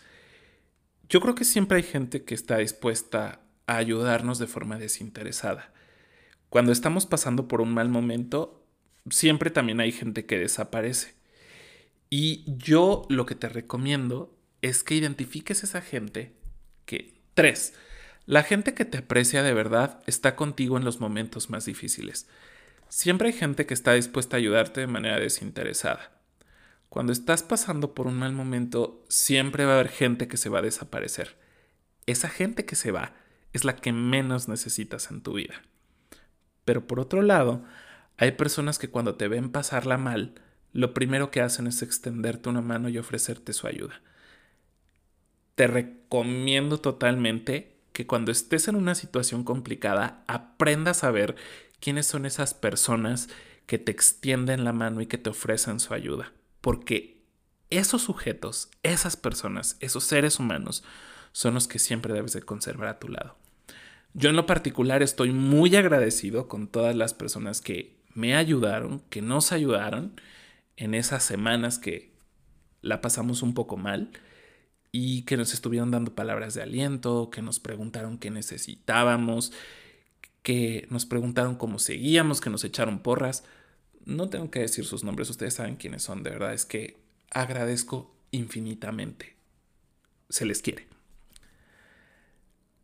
Yo 1.08 1.22
creo 1.22 1.36
que 1.36 1.46
siempre 1.46 1.78
hay 1.78 1.84
gente 1.84 2.24
que 2.24 2.34
está 2.34 2.58
dispuesta 2.58 3.42
a 3.68 3.78
ayudarnos 3.78 4.40
de 4.40 4.48
forma 4.48 4.80
desinteresada. 4.80 5.72
Cuando 6.50 6.72
estamos 6.72 7.06
pasando 7.06 7.48
por 7.48 7.62
un 7.62 7.76
mal 7.76 7.90
momento, 7.90 8.66
siempre 9.08 9.52
también 9.52 9.82
hay 9.82 9.92
gente 9.92 10.26
que 10.26 10.40
desaparece. 10.40 11.14
Y 12.10 12.44
yo 12.58 13.06
lo 13.10 13.28
que 13.28 13.36
te 13.36 13.50
recomiendo 13.50 14.34
es 14.62 14.84
que 14.84 14.96
identifiques 14.96 15.64
esa 15.64 15.82
gente 15.82 16.36
que... 16.86 17.16
Tres, 17.34 17.74
la 18.26 18.42
gente 18.42 18.74
que 18.74 18.84
te 18.84 18.98
aprecia 18.98 19.44
de 19.44 19.54
verdad 19.54 20.02
está 20.08 20.36
contigo 20.36 20.78
en 20.78 20.84
los 20.84 21.00
momentos 21.00 21.52
más 21.52 21.66
difíciles. 21.66 22.28
Siempre 22.90 23.28
hay 23.28 23.34
gente 23.34 23.66
que 23.66 23.74
está 23.74 23.94
dispuesta 23.94 24.36
a 24.36 24.40
ayudarte 24.40 24.82
de 24.82 24.88
manera 24.88 25.20
desinteresada. 25.20 26.12
Cuando 26.90 27.14
estás 27.14 27.44
pasando 27.44 27.94
por 27.94 28.08
un 28.08 28.18
mal 28.18 28.34
momento, 28.34 29.06
siempre 29.08 29.66
va 29.66 29.74
a 29.74 29.76
haber 29.76 29.90
gente 29.90 30.28
que 30.28 30.38
se 30.38 30.50
va 30.50 30.60
a 30.60 30.64
desaparecer. 30.64 31.38
Esa 32.08 32.28
gente 32.28 32.66
que 32.66 32.76
se 32.76 32.92
va 32.92 33.14
es 33.54 33.66
la 33.66 33.76
que 33.76 33.94
menos 33.94 34.48
necesitas 34.48 35.12
en 35.12 35.22
tu 35.22 35.34
vida. 35.34 35.62
Pero 36.66 36.88
por 36.88 37.00
otro 37.00 37.22
lado, 37.22 37.64
hay 38.18 38.32
personas 38.32 38.80
que 38.80 38.90
cuando 38.90 39.16
te 39.16 39.28
ven 39.28 39.52
pasarla 39.52 39.98
mal, 39.98 40.34
lo 40.74 40.96
primero 40.96 41.30
que 41.30 41.42
hacen 41.42 41.68
es 41.68 41.84
extenderte 41.84 42.50
una 42.50 42.62
mano 42.62 42.90
y 42.90 42.98
ofrecerte 42.98 43.54
su 43.54 43.68
ayuda 43.68 44.02
te 45.58 45.66
recomiendo 45.66 46.80
totalmente 46.80 47.74
que 47.92 48.06
cuando 48.06 48.32
estés 48.32 48.68
en 48.68 48.76
una 48.76 48.94
situación 48.94 49.44
complicada 49.44 50.24
aprendas 50.28 51.04
a 51.04 51.10
ver 51.10 51.36
quiénes 51.80 52.06
son 52.06 52.28
esas 52.28 52.54
personas 52.54 53.28
que 53.66 53.80
te 53.80 53.92
extienden 53.92 54.64
la 54.64 54.72
mano 54.72 55.02
y 55.02 55.08
que 55.08 55.18
te 55.18 55.32
ofrecen 55.32 55.80
su 55.80 55.96
ayuda. 55.96 56.32
Porque 56.62 57.24
esos 57.72 58.04
sujetos, 58.04 58.70
esas 58.84 59.18
personas, 59.18 59.78
esos 59.80 60.04
seres 60.04 60.38
humanos 60.40 60.84
son 61.32 61.56
los 61.56 61.68
que 61.68 61.80
siempre 61.80 62.14
debes 62.14 62.34
de 62.34 62.44
conservar 62.44 62.90
a 62.90 63.00
tu 63.00 63.10
lado. 63.10 63.36
Yo 64.14 64.30
en 64.30 64.36
lo 64.36 64.46
particular 64.46 65.02
estoy 65.02 65.32
muy 65.32 65.76
agradecido 65.76 66.48
con 66.48 66.68
todas 66.68 66.96
las 66.96 67.16
personas 67.16 67.62
que 67.62 67.98
me 68.14 68.36
ayudaron, 68.36 69.02
que 69.10 69.24
nos 69.24 69.52
ayudaron 69.52 70.22
en 70.76 70.94
esas 70.94 71.24
semanas 71.24 71.80
que 71.80 72.14
la 72.84 73.02
pasamos 73.02 73.42
un 73.42 73.56
poco 73.56 73.76
mal 73.76 74.12
y 74.92 75.24
que 75.24 75.38
nos 75.38 75.54
estuvieron 75.54 75.92
dando 75.92 76.16
palabras 76.16 76.54
de 76.54 76.64
aliento, 76.64 77.30
que 77.30 77.42
nos 77.42 77.60
preguntaron 77.60 78.18
qué 78.18 78.32
necesitábamos, 78.32 79.52
que 80.44 80.88
nos 80.90 81.06
preguntaron 81.06 81.56
cómo 81.56 81.80
seguíamos, 81.80 82.42
que 82.42 82.50
nos 82.50 82.64
echaron 82.64 83.00
porras. 83.00 83.44
No 84.06 84.30
tengo 84.30 84.50
que 84.50 84.60
decir 84.60 84.86
sus 84.86 85.04
nombres, 85.04 85.30
ustedes 85.30 85.56
saben 85.56 85.76
quiénes 85.76 86.04
son, 86.04 86.24
de 86.24 86.30
verdad 86.30 86.54
es 86.54 86.66
que 86.66 86.98
agradezco 87.32 88.16
infinitamente. 88.32 89.36
Se 90.30 90.46
les 90.46 90.62
quiere. 90.62 90.88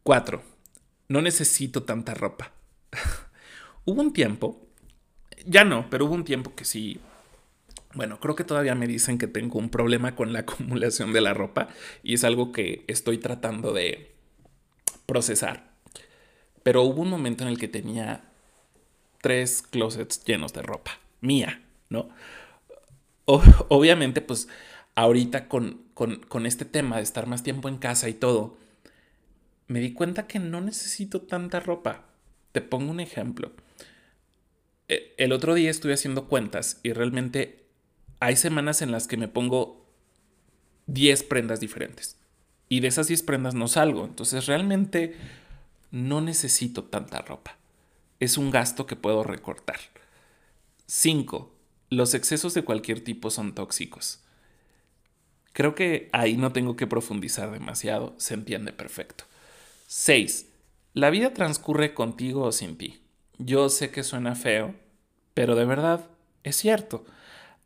Cuatro, 0.03 0.43
no 1.07 1.21
necesito 1.21 1.83
tanta 1.83 2.13
ropa. 2.13 2.51
hubo 3.85 4.01
un 4.01 4.13
tiempo, 4.13 4.67
ya 5.45 5.63
no, 5.63 5.89
pero 5.89 6.05
hubo 6.05 6.13
un 6.13 6.25
tiempo 6.25 6.55
que 6.55 6.65
sí 6.65 6.99
bueno, 7.93 8.19
creo 8.19 8.35
que 8.35 8.43
todavía 8.43 8.75
me 8.75 8.87
dicen 8.87 9.17
que 9.17 9.27
tengo 9.27 9.59
un 9.59 9.69
problema 9.69 10.15
con 10.15 10.33
la 10.33 10.39
acumulación 10.41 11.13
de 11.13 11.21
la 11.21 11.33
ropa 11.33 11.69
y 12.01 12.15
es 12.15 12.23
algo 12.23 12.51
que 12.51 12.83
estoy 12.87 13.17
tratando 13.17 13.73
de 13.73 14.15
procesar. 15.05 15.71
Pero 16.63 16.83
hubo 16.83 17.01
un 17.01 17.09
momento 17.09 17.43
en 17.43 17.49
el 17.49 17.59
que 17.59 17.67
tenía 17.67 18.23
tres 19.21 19.61
closets 19.61 20.23
llenos 20.25 20.53
de 20.53 20.61
ropa 20.61 20.99
mía, 21.21 21.61
¿no? 21.89 22.09
obviamente, 23.25 24.21
pues 24.21 24.49
ahorita 24.95 25.47
con, 25.47 25.85
con 25.93 26.45
este 26.45 26.65
tema 26.65 26.97
de 26.97 27.03
estar 27.03 27.25
más 27.27 27.43
tiempo 27.43 27.69
en 27.69 27.77
casa 27.77 28.09
y 28.09 28.13
todo, 28.13 28.57
me 29.67 29.79
di 29.79 29.93
cuenta 29.93 30.27
que 30.27 30.39
no 30.39 30.61
necesito 30.61 31.21
tanta 31.21 31.59
ropa. 31.59 32.05
Te 32.51 32.61
pongo 32.61 32.91
un 32.91 32.99
ejemplo. 32.99 33.51
e, 34.87 35.15
el 35.17 35.31
otro 35.31 35.53
día 35.53 35.71
estuve 35.71 35.93
haciendo 35.93 36.27
cuentas 36.27 36.79
y 36.83 36.93
realmente 36.93 37.62
hay 38.23 38.37
semanas 38.37 38.81
en 38.81 38.91
las 38.91 39.07
que 39.07 39.17
me 39.17 39.27
pongo 39.27 39.85
10 40.87 41.23
prendas 41.23 41.59
diferentes. 41.59 42.17
Y 42.69 42.79
de 42.79 42.87
esas 42.87 43.07
10 43.07 43.21
prendas 43.23 43.53
no 43.53 43.67
salgo. 43.67 44.05
Entonces 44.05 44.45
realmente 44.45 45.17
no 45.91 46.21
necesito 46.21 46.85
tanta 46.85 47.21
ropa. 47.21 47.57
Es 48.21 48.37
un 48.37 48.49
gasto 48.49 48.85
que 48.85 48.95
puedo 48.95 49.23
recortar. 49.23 49.79
5. 50.85 51.51
Los 51.89 52.13
excesos 52.13 52.53
de 52.53 52.63
cualquier 52.63 53.03
tipo 53.03 53.29
son 53.29 53.53
tóxicos. 53.53 54.21
Creo 55.51 55.75
que 55.75 56.09
ahí 56.13 56.37
no 56.37 56.53
tengo 56.53 56.77
que 56.77 56.87
profundizar 56.87 57.51
demasiado, 57.51 58.15
se 58.17 58.35
entiende 58.35 58.71
perfecto. 58.71 59.25
6. 59.87 60.47
La 60.93 61.09
vida 61.09 61.33
transcurre 61.33 61.93
contigo 61.93 62.43
o 62.43 62.51
sin 62.53 62.77
ti. 62.77 63.01
Yo 63.37 63.67
sé 63.67 63.91
que 63.91 64.03
suena 64.03 64.33
feo, 64.35 64.75
pero 65.33 65.55
de 65.55 65.65
verdad 65.65 66.07
es 66.43 66.55
cierto. 66.55 67.05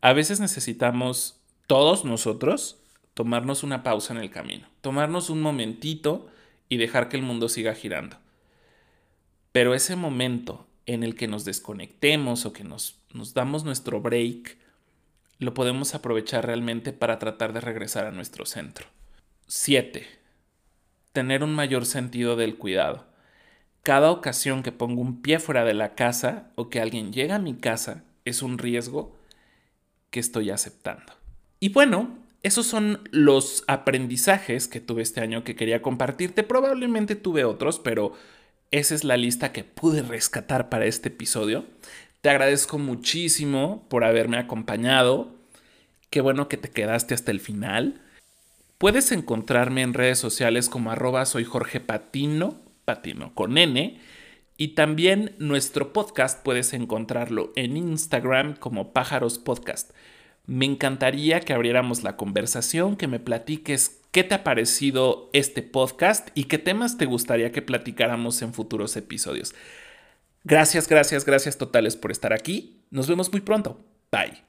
A 0.00 0.12
veces 0.12 0.38
necesitamos, 0.38 1.40
todos 1.66 2.04
nosotros, 2.04 2.80
tomarnos 3.14 3.64
una 3.64 3.82
pausa 3.82 4.14
en 4.14 4.20
el 4.20 4.30
camino, 4.30 4.68
tomarnos 4.80 5.28
un 5.28 5.40
momentito 5.40 6.28
y 6.68 6.76
dejar 6.76 7.08
que 7.08 7.16
el 7.16 7.24
mundo 7.24 7.48
siga 7.48 7.74
girando. 7.74 8.16
Pero 9.50 9.74
ese 9.74 9.96
momento 9.96 10.68
en 10.86 11.02
el 11.02 11.16
que 11.16 11.26
nos 11.26 11.44
desconectemos 11.44 12.46
o 12.46 12.52
que 12.52 12.62
nos, 12.62 13.00
nos 13.12 13.34
damos 13.34 13.64
nuestro 13.64 14.00
break, 14.00 14.56
lo 15.40 15.52
podemos 15.52 15.96
aprovechar 15.96 16.46
realmente 16.46 16.92
para 16.92 17.18
tratar 17.18 17.52
de 17.52 17.60
regresar 17.60 18.06
a 18.06 18.12
nuestro 18.12 18.46
centro. 18.46 18.86
7. 19.48 20.06
Tener 21.12 21.42
un 21.42 21.54
mayor 21.54 21.86
sentido 21.86 22.36
del 22.36 22.56
cuidado. 22.56 23.06
Cada 23.82 24.12
ocasión 24.12 24.62
que 24.62 24.70
pongo 24.70 25.00
un 25.00 25.22
pie 25.22 25.40
fuera 25.40 25.64
de 25.64 25.74
la 25.74 25.96
casa 25.96 26.52
o 26.54 26.70
que 26.70 26.80
alguien 26.80 27.12
llega 27.12 27.34
a 27.36 27.40
mi 27.40 27.54
casa 27.54 28.04
es 28.24 28.42
un 28.42 28.58
riesgo 28.58 29.17
que 30.10 30.20
estoy 30.20 30.50
aceptando. 30.50 31.12
Y 31.60 31.70
bueno, 31.70 32.18
esos 32.42 32.66
son 32.66 33.08
los 33.10 33.64
aprendizajes 33.66 34.68
que 34.68 34.80
tuve 34.80 35.02
este 35.02 35.20
año 35.20 35.44
que 35.44 35.56
quería 35.56 35.82
compartirte. 35.82 36.42
Probablemente 36.42 37.16
tuve 37.16 37.44
otros, 37.44 37.78
pero 37.78 38.12
esa 38.70 38.94
es 38.94 39.04
la 39.04 39.16
lista 39.16 39.52
que 39.52 39.64
pude 39.64 40.02
rescatar 40.02 40.68
para 40.68 40.86
este 40.86 41.08
episodio. 41.08 41.64
Te 42.20 42.30
agradezco 42.30 42.78
muchísimo 42.78 43.86
por 43.88 44.04
haberme 44.04 44.38
acompañado. 44.38 45.34
Qué 46.10 46.20
bueno 46.20 46.48
que 46.48 46.56
te 46.56 46.70
quedaste 46.70 47.14
hasta 47.14 47.30
el 47.30 47.40
final. 47.40 48.00
Puedes 48.78 49.10
encontrarme 49.10 49.82
en 49.82 49.94
redes 49.94 50.18
sociales 50.18 50.68
como 50.68 50.90
arroba 50.92 51.26
soy 51.26 51.44
Jorge 51.44 51.80
Patino, 51.80 52.60
Patino 52.84 53.34
con 53.34 53.58
N. 53.58 54.00
Y 54.60 54.74
también 54.74 55.36
nuestro 55.38 55.92
podcast 55.92 56.42
puedes 56.42 56.74
encontrarlo 56.74 57.52
en 57.54 57.76
Instagram 57.76 58.56
como 58.56 58.92
Pájaros 58.92 59.38
Podcast. 59.38 59.92
Me 60.46 60.66
encantaría 60.66 61.38
que 61.40 61.52
abriéramos 61.52 62.02
la 62.02 62.16
conversación, 62.16 62.96
que 62.96 63.06
me 63.06 63.20
platiques 63.20 64.00
qué 64.10 64.24
te 64.24 64.34
ha 64.34 64.42
parecido 64.42 65.30
este 65.32 65.62
podcast 65.62 66.30
y 66.34 66.44
qué 66.44 66.58
temas 66.58 66.98
te 66.98 67.06
gustaría 67.06 67.52
que 67.52 67.62
platicáramos 67.62 68.42
en 68.42 68.52
futuros 68.52 68.96
episodios. 68.96 69.54
Gracias, 70.42 70.88
gracias, 70.88 71.24
gracias 71.24 71.56
totales 71.56 71.96
por 71.96 72.10
estar 72.10 72.32
aquí. 72.32 72.82
Nos 72.90 73.06
vemos 73.06 73.30
muy 73.30 73.42
pronto. 73.42 73.78
Bye. 74.10 74.47